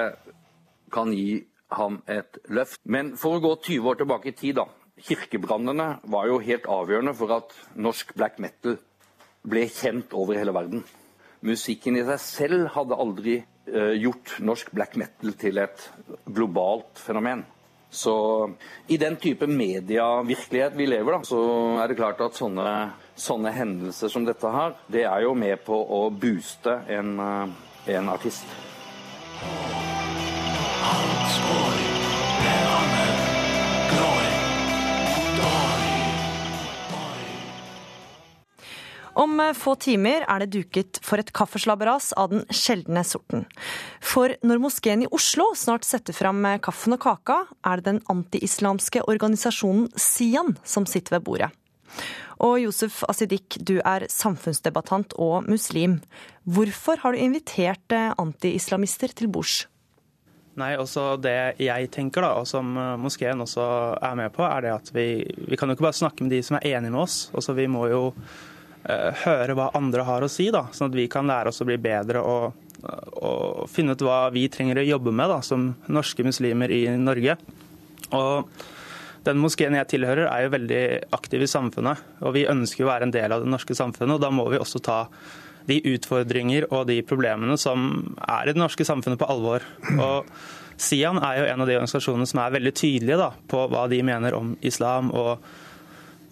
[0.93, 1.39] kan gi
[1.74, 2.84] ham et løft.
[2.86, 4.67] Men for å gå 20 år tilbake i tid, da.
[5.10, 8.78] Kirkebrannene var jo helt avgjørende for at norsk black metal
[9.41, 10.86] ble kjent over hele verden.
[11.45, 15.89] Musikken i seg selv hadde aldri uh, gjort norsk black metal til et
[16.26, 17.43] globalt fenomen.
[17.95, 18.15] Så
[18.91, 21.41] i den type medievirkelighet vi lever, da, så
[21.80, 22.71] er det klart at sånne,
[23.15, 28.12] sånne hendelser som dette her, det er jo med på å booste en, uh, en
[28.15, 28.48] artist.
[39.15, 43.45] Om eh, få timer er det duket for et kaffeslabberas av den sjeldne sorten.
[44.04, 48.01] For når moskeen i Oslo snart setter fram eh, kaffen og kaka, er det den
[48.12, 51.51] antiislamske organisasjonen Sian som sitter ved bordet.
[52.43, 56.01] Og Josef Asidik, du er samfunnsdebattant og muslim.
[56.43, 59.63] Hvorfor har du invitert eh, antiislamister til bords?
[60.60, 63.63] Nei, også Det jeg tenker, da, og som moskeen også
[63.99, 66.39] er med på, er det at vi, vi kan jo ikke bare snakke med de
[66.47, 67.17] som er enige med oss.
[67.36, 68.04] Også vi må jo
[68.86, 71.78] høre hva andre har å si, da, sånn at vi kan lære oss å bli
[71.82, 72.54] bedre og,
[72.86, 77.38] og finne ut hva vi trenger å jobbe med da, som norske muslimer i Norge.
[78.13, 78.52] Og
[79.26, 80.84] den moskeen jeg tilhører er jo veldig
[81.17, 84.19] aktiv i samfunnet, og vi ønsker å være en del av det norske samfunnet.
[84.19, 85.00] og Da må vi også ta
[85.65, 87.89] de utfordringer og de problemene som
[88.21, 89.65] er i det norske samfunnet, på alvor.
[89.98, 90.30] Og
[90.78, 94.04] Sian er jo en av de organisasjonene som er veldig tydelige da, på hva de
[94.06, 95.39] mener om islam og,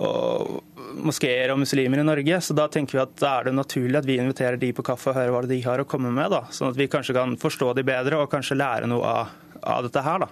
[0.02, 0.62] og
[1.04, 2.40] moskeer og muslimer i Norge.
[2.42, 5.12] Så da tenker vi at da er det naturlig at vi inviterer de på kaffe
[5.12, 6.32] og hører hva de har å komme med.
[6.34, 9.86] Da, sånn at vi kanskje kan forstå de bedre og kanskje lære noe av, av
[9.88, 10.26] dette her.
[10.26, 10.32] da.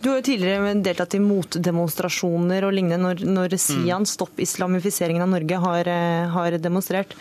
[0.00, 5.32] Du har jo tidligere deltatt i motdemonstrasjoner og lignende når, når Sian, Stopp islamifiseringen av
[5.32, 5.90] Norge, har,
[6.34, 7.16] har demonstrert.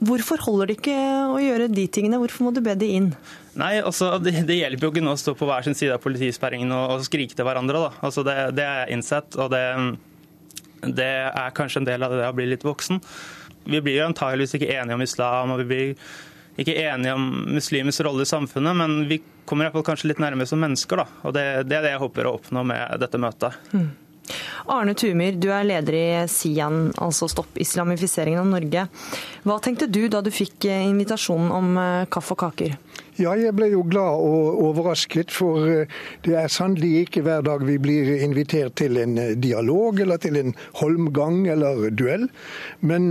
[0.00, 0.96] Hvorfor holder det ikke
[1.28, 3.08] å gjøre de tingene, hvorfor må du be de inn?
[3.58, 6.04] Nei, altså, det, det, hjelper jo ikke nå å stå på hver sin side av
[6.04, 7.82] politisperringen og, og skrike til hverandre.
[7.82, 7.90] Da.
[8.06, 9.64] Altså, det, det er innsett, og det,
[10.82, 13.00] det, er kanskje en del av det å bli litt voksen.
[13.70, 16.10] Vi blir jo antageligvis ikke enige om islam, og vi blir
[16.60, 20.22] ikke enige om muslimers rolle i samfunnet, men vi kommer i hvert fall kanskje litt
[20.22, 21.02] nærmere som mennesker.
[21.02, 21.06] Da.
[21.24, 23.56] Og det, det er det jeg håper å oppnå med dette møtet.
[23.72, 23.90] Mm.
[24.70, 28.86] Arne Tumyr, du er leder i SIAN, altså Stopp islamifiseringen av Norge.
[29.46, 32.76] Hva tenkte du da du fikk eh, invitasjonen om eh, kaffe og kaker?
[33.20, 35.90] Ja, jeg ble jo glad og overrasket, for eh,
[36.24, 40.54] det er sannelig ikke hver dag vi blir invitert til en dialog eller til en
[40.80, 42.28] holmgang eller duell.
[42.80, 43.10] Men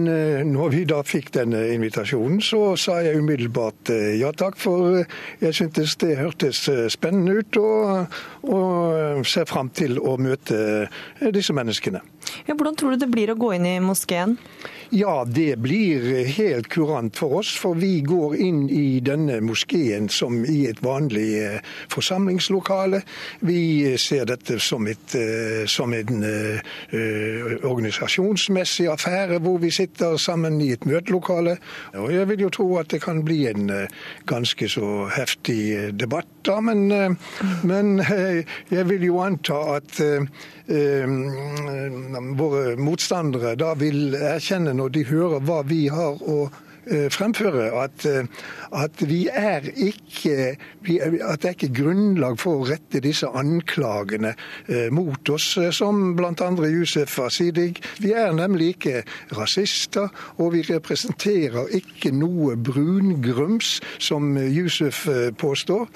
[0.49, 5.03] når vi da fikk denne invitasjonen, så sa jeg umiddelbart ja takk, for
[5.43, 8.17] jeg syntes det hørtes spennende ut, og,
[8.49, 10.87] og ser fram til å møte
[11.35, 12.01] disse menneskene.
[12.47, 14.37] Ja, hvordan tror du det blir å gå inn i moskeen?
[14.91, 17.51] Ja, det blir helt kurant for oss.
[17.61, 21.59] For vi går inn i denne moskeen som i et vanlig eh,
[21.93, 23.03] forsamlingslokale.
[23.45, 23.61] Vi
[24.01, 26.73] ser dette som, et, eh, som en uh,
[27.69, 31.59] organisasjonsmessig affære hvor vi sitter sammen i et møtelokale.
[31.93, 33.69] Og jeg vil jo tro at det kan bli en
[34.25, 36.87] ganske så heftig debatt da, men,
[37.67, 39.99] men jeg vil jo anta at
[42.37, 46.43] våre motstandere da vil erkjenne når de hører hva vi har å
[47.11, 48.27] fremføre, at, eh,
[48.71, 54.33] at, vi er ikke, vi, at det er ikke grunnlag for å rette disse anklagene
[54.67, 56.49] eh, mot oss, som bl.a.
[56.69, 57.81] Yusuf Asidig.
[58.01, 59.03] Vi er nemlig ikke
[59.37, 65.05] rasister, og vi representerer ikke noe brungrums, som Yusuf
[65.39, 65.87] påstår.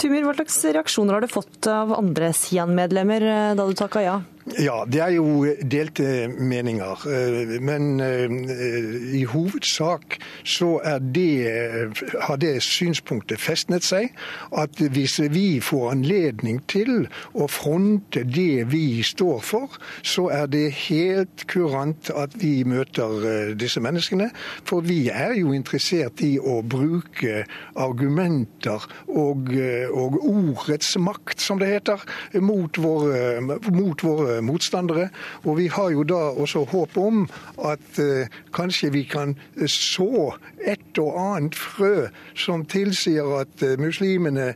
[0.00, 4.20] Tumir, hva slags reaksjoner har du fått av andre Sian-medlemmer da du takka ja?
[4.42, 7.04] Ja, det er jo delte meninger.
[7.06, 11.92] Eh, men eh, i hovedsak så det,
[12.26, 14.10] har det synspunktet festnet seg
[14.58, 17.06] at hvis vi får anledning til
[17.38, 23.54] å fronte det vi står for, så er det helt kurant at vi møter eh,
[23.54, 24.32] disse menneskene.
[24.66, 27.44] For vi er jo interessert i å bruke
[27.78, 29.54] argumenter og,
[29.94, 32.02] og ordets makt, som det heter,
[32.42, 33.38] mot våre,
[33.70, 35.08] mot våre motstandere.
[35.44, 37.24] Og vi har jo da også håp om
[37.64, 44.52] at eh, kanskje vi kan så et og annet frø som tilsier at eh, muslimene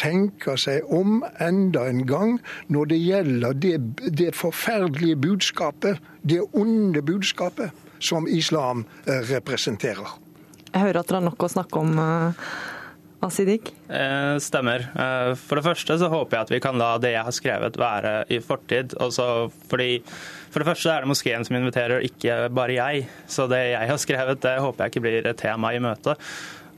[0.00, 2.38] tenker seg om enda en gang
[2.72, 3.76] når det gjelder det,
[4.16, 10.16] det forferdelige budskapet, det onde budskapet, som islam eh, representerer.
[10.70, 11.98] Jeg hører at dere har nok å snakke om.
[13.20, 13.74] Asidik?
[13.88, 14.86] Eh, stemmer.
[14.96, 17.76] Eh, for det første så håper jeg at vi kan la det jeg har skrevet
[17.80, 18.94] være i fortid.
[18.96, 20.00] Også fordi
[20.50, 23.04] For det første er det moskeen som inviterer, ikke bare jeg.
[23.28, 26.16] Så det jeg har skrevet, det håper jeg ikke blir et tema i møtet.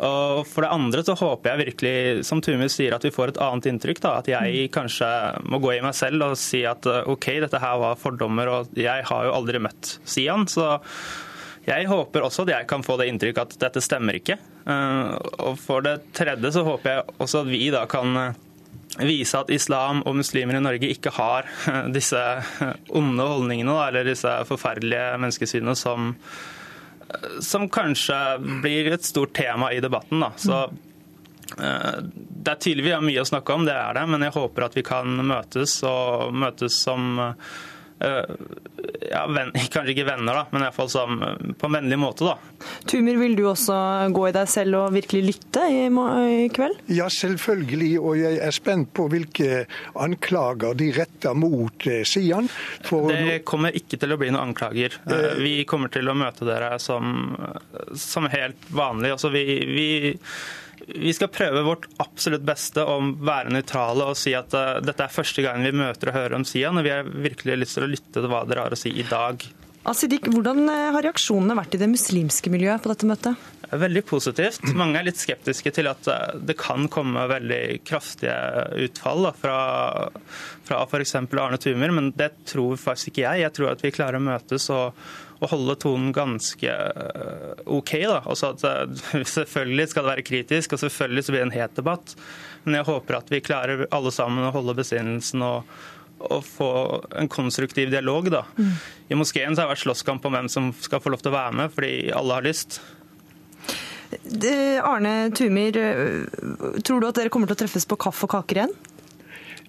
[0.02, 3.42] Og For det andre så håper jeg virkelig, som Tumi sier, at vi får et
[3.46, 4.00] annet inntrykk.
[4.02, 5.08] da, At jeg kanskje
[5.46, 9.06] må gå i meg selv og si at OK, dette her var fordommer, og jeg
[9.06, 10.48] har jo aldri møtt Sian.
[10.50, 10.80] så
[11.62, 14.38] jeg håper også at jeg kan få det inntrykk at dette stemmer ikke.
[14.66, 15.12] Eh,
[15.46, 18.40] og For det tredje så håper jeg også at vi da kan eh,
[19.06, 22.22] vise at islam og muslimer i Norge ikke har eh, disse
[22.98, 26.14] onde holdningene eller disse forferdelige menneskesynene som,
[27.40, 28.18] som kanskje
[28.64, 30.24] blir et stort tema i debatten.
[30.24, 30.32] Da.
[30.36, 30.64] Så
[31.52, 34.64] det er tydelig vi har mye å snakke om, det er det, men jeg håper
[34.64, 37.20] at vi kan møtes og møtes som
[39.10, 40.90] ja, venn, kanskje ikke venner, da, men iallfall
[41.58, 42.26] på en vennlig måte.
[42.26, 42.66] da.
[42.88, 43.76] Tumer, vil du også
[44.14, 46.80] gå i deg selv og virkelig lytte i, i kveld?
[46.92, 47.92] Ja, selvfølgelig.
[48.00, 49.64] Og jeg er spent på hvilke
[50.02, 52.50] anklager de retter mot eh, Sian.
[52.86, 53.10] For...
[53.12, 54.98] Det kommer ikke til å bli noen anklager.
[55.06, 57.32] Eh, vi kommer til å møte dere som,
[57.98, 59.14] som helt vanlig.
[59.16, 59.88] Altså, vi, vi
[60.88, 65.14] vi skal prøve vårt absolutt beste å være nøytrale og si at uh, dette er
[65.14, 67.90] første gang vi møter og hører om Sian, og vi har virkelig lyst til å
[67.92, 69.44] lytte til hva dere har å si i dag.
[69.88, 73.48] Asidik, Hvordan har reaksjonene vært i det muslimske miljøet på dette møtet?
[73.72, 74.62] Veldig positivt.
[74.78, 76.06] Mange er litt skeptiske til at
[76.38, 78.36] det kan komme veldig kraftige
[78.84, 79.56] utfall da, fra,
[80.68, 81.16] fra f.eks.
[81.24, 83.42] Arne Tumer, men det tror faktisk ikke jeg.
[83.42, 85.02] Jeg tror at vi klarer å møtes og,
[85.42, 87.96] og holde tonen ganske eh, OK.
[88.06, 88.20] da.
[88.22, 91.76] Altså at eh, Selvfølgelig skal det være kritisk, og selvfølgelig så blir det en het
[91.78, 92.14] debatt.
[92.64, 95.68] Men jeg håper at vi klarer alle sammen å holde besinnelsen og,
[96.22, 96.72] og få
[97.18, 98.30] en konstruktiv dialog.
[98.30, 98.44] da.
[98.56, 98.74] Mm.
[99.10, 101.38] I moskeen så har det vært slåsskamp om hvem som skal få lov til å
[101.40, 102.78] være med, fordi alle har lyst.
[104.12, 108.62] Arne Tumir, eh, tror du at dere kommer til å treffes på kaffe og kaker
[108.62, 108.74] igjen?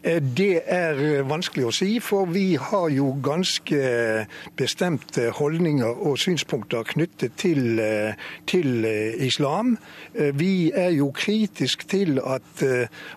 [0.03, 4.25] Eh, det er eh, vanskelig å si, for vi har jo ganske
[4.59, 9.77] bestemte holdninger og synspunkter knyttet til, eh, til islam.
[10.13, 12.61] Vi er jo kritisk til at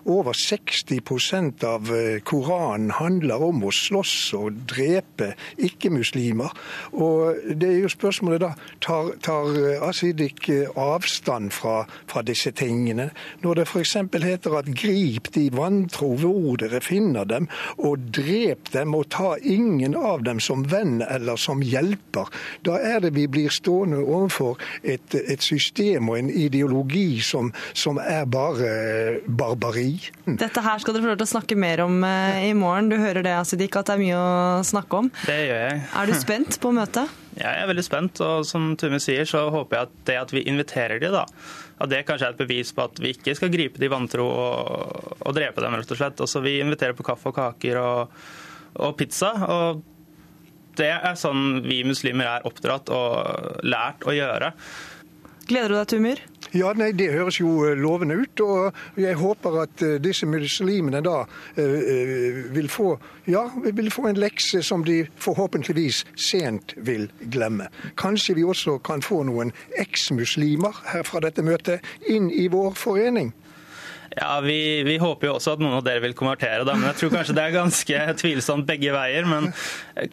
[0.05, 1.89] over 60% av
[2.25, 6.53] Koranen handler om å slåss og drepe ikke-muslimer.
[6.93, 13.11] Og det er jo spørsmålet da, tar, tar Asidik avstand fra, fra disse tingene?
[13.43, 13.95] Når det f.eks.
[14.23, 17.47] heter at grip de vantro hvor finner dem,
[17.77, 22.31] og drep dem og ta ingen av dem som venn eller som hjelper.
[22.67, 27.97] Da er det vi blir stående overfor et, et system og en ideologi som, som,
[27.97, 29.97] er bare barbari.
[30.25, 32.91] Dette her skal dere få lov til å snakke mer om eh, i morgen.
[32.91, 35.09] Du hører det, Asidik, at det er mye å snakke om.
[35.25, 35.79] Det gjør jeg.
[36.01, 37.15] Er du spent på møtet?
[37.37, 40.31] Ja, jeg er veldig spent, og som Tumme sier, så håper jeg at det at
[40.33, 41.27] vi inviterer de da,
[41.77, 45.13] at det kanskje er et bevis på at vi ikke skal gripe de vantro og,
[45.21, 46.23] og drepe dem, rett og slett.
[46.25, 48.17] Også vi inviterer på kaffe og kaker og,
[48.81, 49.33] og pizza.
[49.45, 49.83] og
[50.77, 54.51] det er sånn vi muslimer er oppdratt og lært å gjøre.
[55.47, 56.21] Gleder du deg, Tumir?
[56.55, 58.39] Ja, nei, Det høres jo eh, lovende ut.
[58.41, 64.19] og Jeg håper at eh, disse muslimene da uh, vil, få, ja, vil få en
[64.19, 67.67] lekse som de forhåpentligvis sent vil glemme.
[67.97, 73.33] Kanskje vi også kan få noen eksmuslimer her fra dette møtet inn i vår forening.
[74.15, 76.75] Ja, vi, vi, håper jo også at noen av dere vil konvertere, da.
[76.77, 79.27] Men jeg tror kanskje det er ganske tvilsomt begge veier.
[79.29, 79.49] Men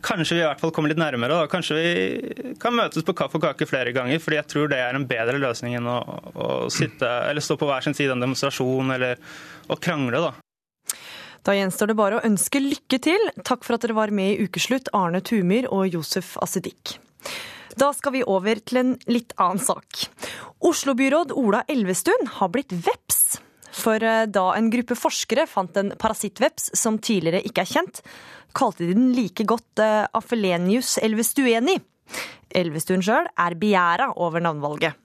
[0.05, 1.39] kanskje vi i hvert fall kommer litt nærmere.
[1.41, 1.51] Da.
[1.51, 4.23] Kanskje vi kan møtes på kaffe og kake flere ganger.
[4.23, 5.99] fordi jeg tror det er en bedre løsning enn å,
[6.35, 7.11] å sitte,
[7.45, 9.21] stå på hver sin side av en demonstrasjon eller
[9.71, 10.35] å krangle, da.
[11.45, 13.31] Da gjenstår det bare å ønske lykke til.
[13.45, 16.97] Takk for at dere var med i Ukeslutt, Arne Tumyr og Josef Asidik.
[17.77, 20.07] Da skal vi over til en litt annen sak.
[20.65, 23.43] Oslo-byråd Ola Elvestuen har blitt veps.
[23.75, 28.03] For eh, da en gruppe forskere fant en parasittveps som tidligere ikke er kjent,
[28.55, 29.83] kalte de den like godt
[30.15, 31.81] Afelenius elvestueni.
[32.55, 35.01] Elvestuen sjøl er begjæra over navnvalget.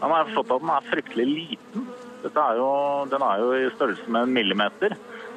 [0.00, 1.86] Han har forstått at den er fryktelig liten.
[2.26, 2.70] Er jo,
[3.10, 4.94] den er jo i størrelse med en millimeter.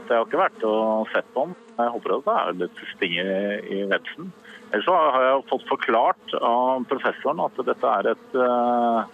[0.10, 1.58] Jeg har ikke vært og sett på den.
[1.78, 3.30] Jeg håper at det er litt stinger
[3.70, 4.32] i vepsen.
[4.70, 9.06] Ellers så har jeg fått forklart av professoren at dette er et uh,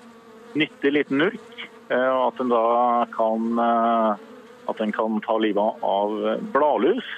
[0.56, 1.52] nyttig liten urk.
[1.91, 2.64] Uh, og at den da
[3.14, 6.18] kan, uh, at den kan ta livet av
[6.56, 7.14] bladlus.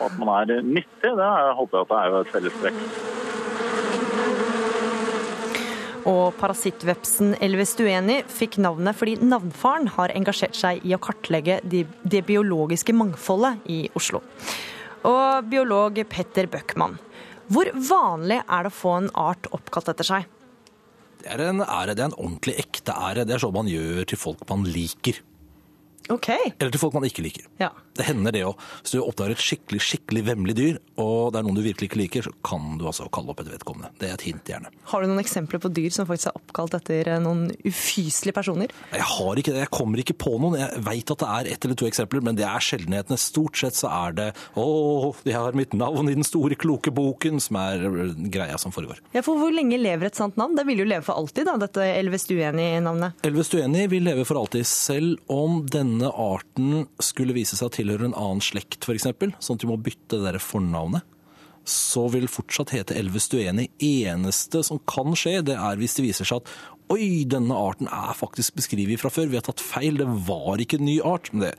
[0.00, 3.19] Og at man er nyttig, det håper jeg at det er et felles trekk.
[6.08, 12.94] Og parasittvepsen Elvestueni fikk navnet fordi navnfaren har engasjert seg i å kartlegge det biologiske
[12.96, 14.22] mangfoldet i Oslo.
[15.08, 16.98] Og biolog Petter Bøckmann,
[17.50, 20.28] hvor vanlig er det å få en art oppkalt etter seg?
[21.20, 23.26] Det er en ære, det er en ordentlig ekte ære.
[23.28, 25.20] Det er sånn man gjør til folk man liker.
[26.10, 26.28] Ok.
[26.58, 27.46] Eller til folk man ikke liker.
[27.60, 27.70] Ja.
[27.96, 28.60] Det hender det òg.
[28.82, 32.00] Hvis du oppdager et skikkelig skikkelig vemmelig dyr, og det er noen du virkelig ikke
[32.00, 33.90] liker, så kan du altså kalle opp et vedkommende.
[34.00, 34.70] Det er et hint, gjerne.
[34.92, 38.72] Har du noen eksempler på dyr som faktisk er oppkalt etter eh, noen ufyselige personer?
[38.94, 39.64] Jeg har ikke det.
[39.66, 40.58] Jeg kommer ikke på noen.
[40.60, 43.20] Jeg veit at det er ett eller to eksempler, men det er sjeldenhetene.
[43.20, 44.66] Stort sett så er det 'Å,
[45.26, 47.86] de har mitt navn i den store, kloke boken', som er
[48.30, 49.02] greia som foregår.
[49.12, 50.56] Ja, for Hvor lenge lever et sant navn?
[50.56, 53.22] Det vil jo leve for alltid, da, dette Elvestueni-navnet?
[53.24, 58.18] Elvestueni vil leve for alltid, selv om denne arten skulle vise seg å tilhøre en
[58.18, 59.08] annen slekt, f.eks.,
[59.42, 61.06] sånn at du må bytte det der fornavnet,
[61.70, 63.68] så vil fortsatt hete Elvestueni.
[63.84, 66.54] Eneste som kan skje, det er hvis det viser seg at
[66.90, 70.80] oi, denne arten er faktisk beskrevet fra før, vi har tatt feil, det var ikke
[70.80, 71.30] en ny art.
[71.32, 71.52] Men det,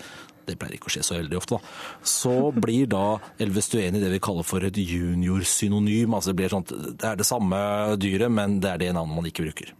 [0.49, 3.05] det pleier ikke å skje så veldig ofte, da, så blir da
[3.41, 6.17] elvestueni det vi kaller for et juniorsynonym.
[6.17, 7.61] Altså det, sånn, det er det samme
[8.01, 9.71] dyret, men det er det navnet man ikke bruker.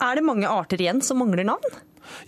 [0.00, 1.80] Er det mange arter igjen som mangler navn?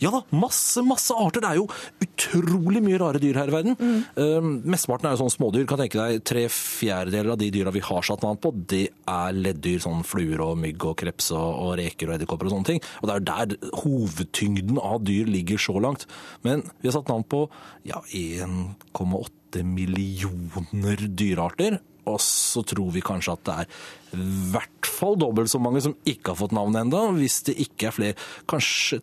[0.03, 1.45] Ja da, masse, masse arter.
[1.45, 1.67] Det er jo
[2.05, 3.77] utrolig mye rare dyr her i verden.
[3.79, 4.01] Mm.
[4.17, 5.67] Uh, mesteparten er jo sånne smådyr.
[5.71, 9.37] Kan tenke deg Tre fjerdedeler av de dyra vi har satt navn på, det er
[9.37, 9.81] leddyr.
[9.83, 12.83] Sånn fluer og mygg og kreps og, og reker og edderkopper og sånne ting.
[13.03, 16.07] Og det er der hovedtyngden av dyr ligger så langt.
[16.47, 17.47] Men vi har satt navn på
[17.89, 21.81] ja, 1,8 millioner dyrearter.
[22.11, 25.95] Og så tror vi kanskje at det er i hvert fall dobbelt så mange som
[26.09, 28.17] ikke har fått navn ennå, hvis det ikke er flere.
[28.51, 29.01] Kanskje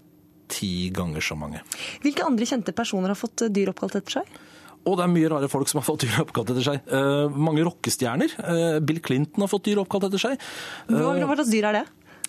[0.52, 1.64] ti ganger så mange.
[2.04, 4.39] Hvilke andre kjente personer har fått dyr oppkalt etter seg?
[4.88, 6.91] Og det er mye rare folk som har fått dyr oppkalt etter seg.
[6.91, 8.36] Uh, mange rockestjerner.
[8.39, 10.50] Uh, Bill Clinton har fått dyr oppkalt etter seg.
[10.89, 11.86] Uh, Hva slags dyr er det?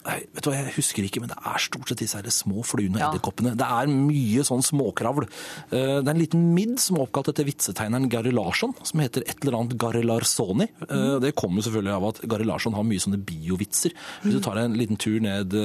[0.06, 2.64] Nei, vet du hva, Jeg husker ikke, men det er stort sett disse her små
[2.64, 3.08] fluene og ja.
[3.10, 3.52] edderkoppene.
[3.58, 5.26] Det er mye sånn småkravl.
[5.70, 9.44] Det er en liten midd som er oppkalt etter vitsetegneren Gary Larsson, som heter et
[9.44, 10.70] eller annet Gary Larsoni.
[10.86, 11.20] Mm.
[11.24, 13.94] Det kommer selvfølgelig av at Gary Larsson har mye sånne biovitser.
[14.24, 15.56] Hvis du tar en liten tur ned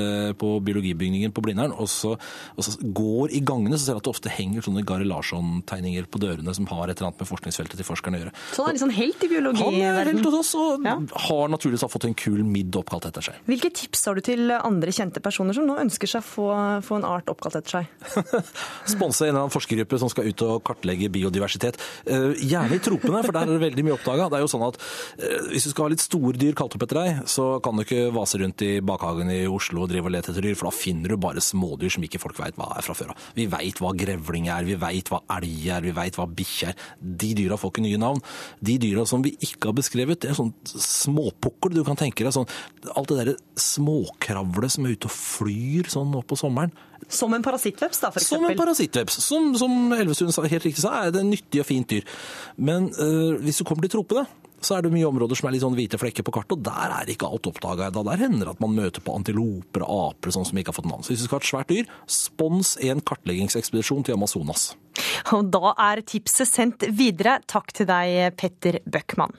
[0.42, 4.10] på biologibygningen på Blindern og så, og så går i gangene, så ser du at
[4.10, 7.80] det ofte henger sånne Gary Larsson-tegninger på dørene som har et eller annet med forskningsfeltet
[7.80, 8.36] til forskerne å gjøre.
[8.52, 9.64] Så han er sånn helt i biologi?
[9.64, 10.98] Han er helt hos oss, og ja.
[11.30, 13.40] har naturligvis fått en kul midd oppkalt etter seg.
[13.48, 16.48] Hvilke tips har du til andre kjente personer som nå ønsker seg å få,
[16.86, 18.16] få en art oppkalt etter seg?
[18.96, 21.80] Sponse en eller annen forskergruppe som skal ut og kartlegge biodiversitet.
[22.08, 24.30] Uh, gjerne i tropene, for der er det veldig mye oppdaga.
[24.32, 26.86] Det er jo sånn at uh, Hvis du skal ha litt store dyr kalt opp
[26.88, 30.16] etter deg, så kan du ikke vase rundt i bakhagen i Oslo og drive og
[30.16, 32.86] lete etter dyr, for da finner du bare smådyr som ikke folk veit hva er
[32.86, 33.30] fra før av.
[33.38, 36.86] Vi veit hva grevling er, vi veit hva elg er, vi veit hva bikkje er.
[37.00, 38.24] De dyra får ikke nye navn.
[38.66, 42.34] De dyra som vi ikke har beskrevet, det er sånn småpukkel du kan tenke deg.
[42.36, 42.50] Sånn,
[42.96, 43.38] alt det derre
[44.16, 46.72] småkravlet som er ute og flyr sånn nå på sommeren.
[47.08, 48.48] Som en parasittveps, da, for eksempel?
[48.48, 49.20] Som en parasittveps.
[49.22, 52.04] Som, som Elvestuen helt riktig sa, er det nyttig og fint dyr.
[52.58, 54.26] Men øh, hvis du kommer til tropene,
[54.66, 56.94] så er det mye områder som er litt sånn hvite flekker på kartet, og der
[56.96, 58.02] er ikke alt oppdaga ennå.
[58.08, 60.90] Der hender det at man møter på antiloper og aper sånn som ikke har fått
[60.90, 61.06] navn.
[61.06, 64.72] Så hvis du skal ha et svært dyr, spons en kartleggingsekspedisjon til Amazonas.
[65.36, 67.38] Og da er tipset sendt videre.
[67.46, 69.38] Takk til deg, Petter Bøckmann.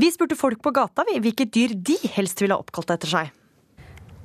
[0.00, 3.34] Vi spurte folk på gata hvilket dyr de helst ville ha oppkalt etter seg.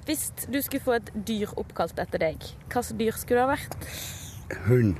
[0.07, 3.51] Hvis du skulle få et dyr oppkalt etter deg, hva slags dyr skulle det ha
[3.55, 3.89] vært?
[4.67, 4.95] Hund.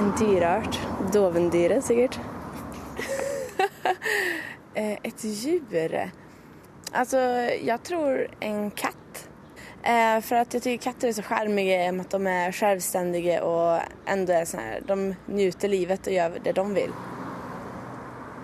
[0.00, 0.80] En dyreart.
[1.14, 2.20] Dovendyret, sikkert.
[4.78, 6.12] Eh, et dyr
[6.94, 7.18] Altså,
[7.58, 9.24] jeg tror en katt.
[9.82, 13.80] Eh, for at jeg syns katter er så sjarmige med at de er selvstendige og
[14.12, 14.96] enda er sånn her De
[15.32, 16.92] nyter livet og gjør det de vil.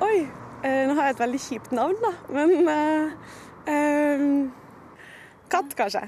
[0.06, 0.18] Oi!
[0.64, 2.12] Eh, nå har jeg et veldig kjipt navn, da.
[2.32, 3.34] Men eh,
[3.66, 4.52] Um,
[5.50, 6.04] katt, kanskje.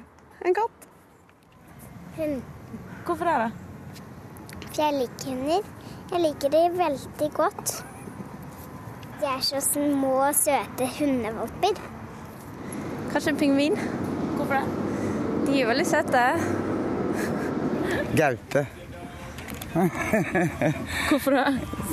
[0.47, 0.89] En katt.
[2.17, 2.43] Hund.
[3.07, 3.35] Hvorfor det?
[3.35, 3.51] da?
[4.61, 5.71] For jeg liker hunder.
[6.13, 7.73] Jeg liker dem veldig godt.
[9.19, 11.81] De er så små, søte hundevalper.
[13.13, 13.79] Kanskje en pingvin.
[14.37, 14.65] Hvorfor det?
[15.47, 16.25] De er veldig søte.
[18.17, 18.67] Gaupe.
[21.09, 21.47] Hvorfor det?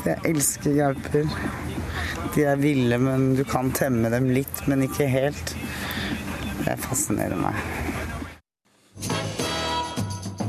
[0.06, 1.65] Jeg elsker gauper.
[2.36, 5.56] De er ville, men du kan temme dem litt, men ikke helt.
[6.66, 7.60] Det fascinerer meg.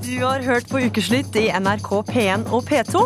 [0.07, 3.03] Du har hørt på Ukeslutt i NRK P1 og P2.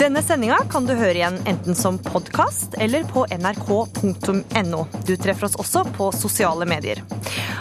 [0.00, 4.84] Denne sendinga kan du høre igjen enten som podkast eller på nrk.no.
[5.06, 7.02] Du treffer oss også på sosiale medier.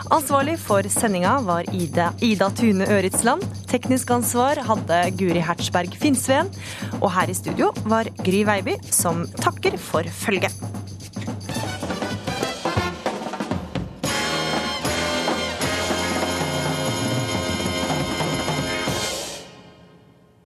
[0.10, 3.44] Ansvarlig for sendinga var Ida, Ida Tune Øritsland.
[3.70, 6.50] Teknisk ansvar hadde Guri Hertzberg Finnsveen.
[6.98, 10.79] Og her i studio var Gry Veiby, som takker for følget.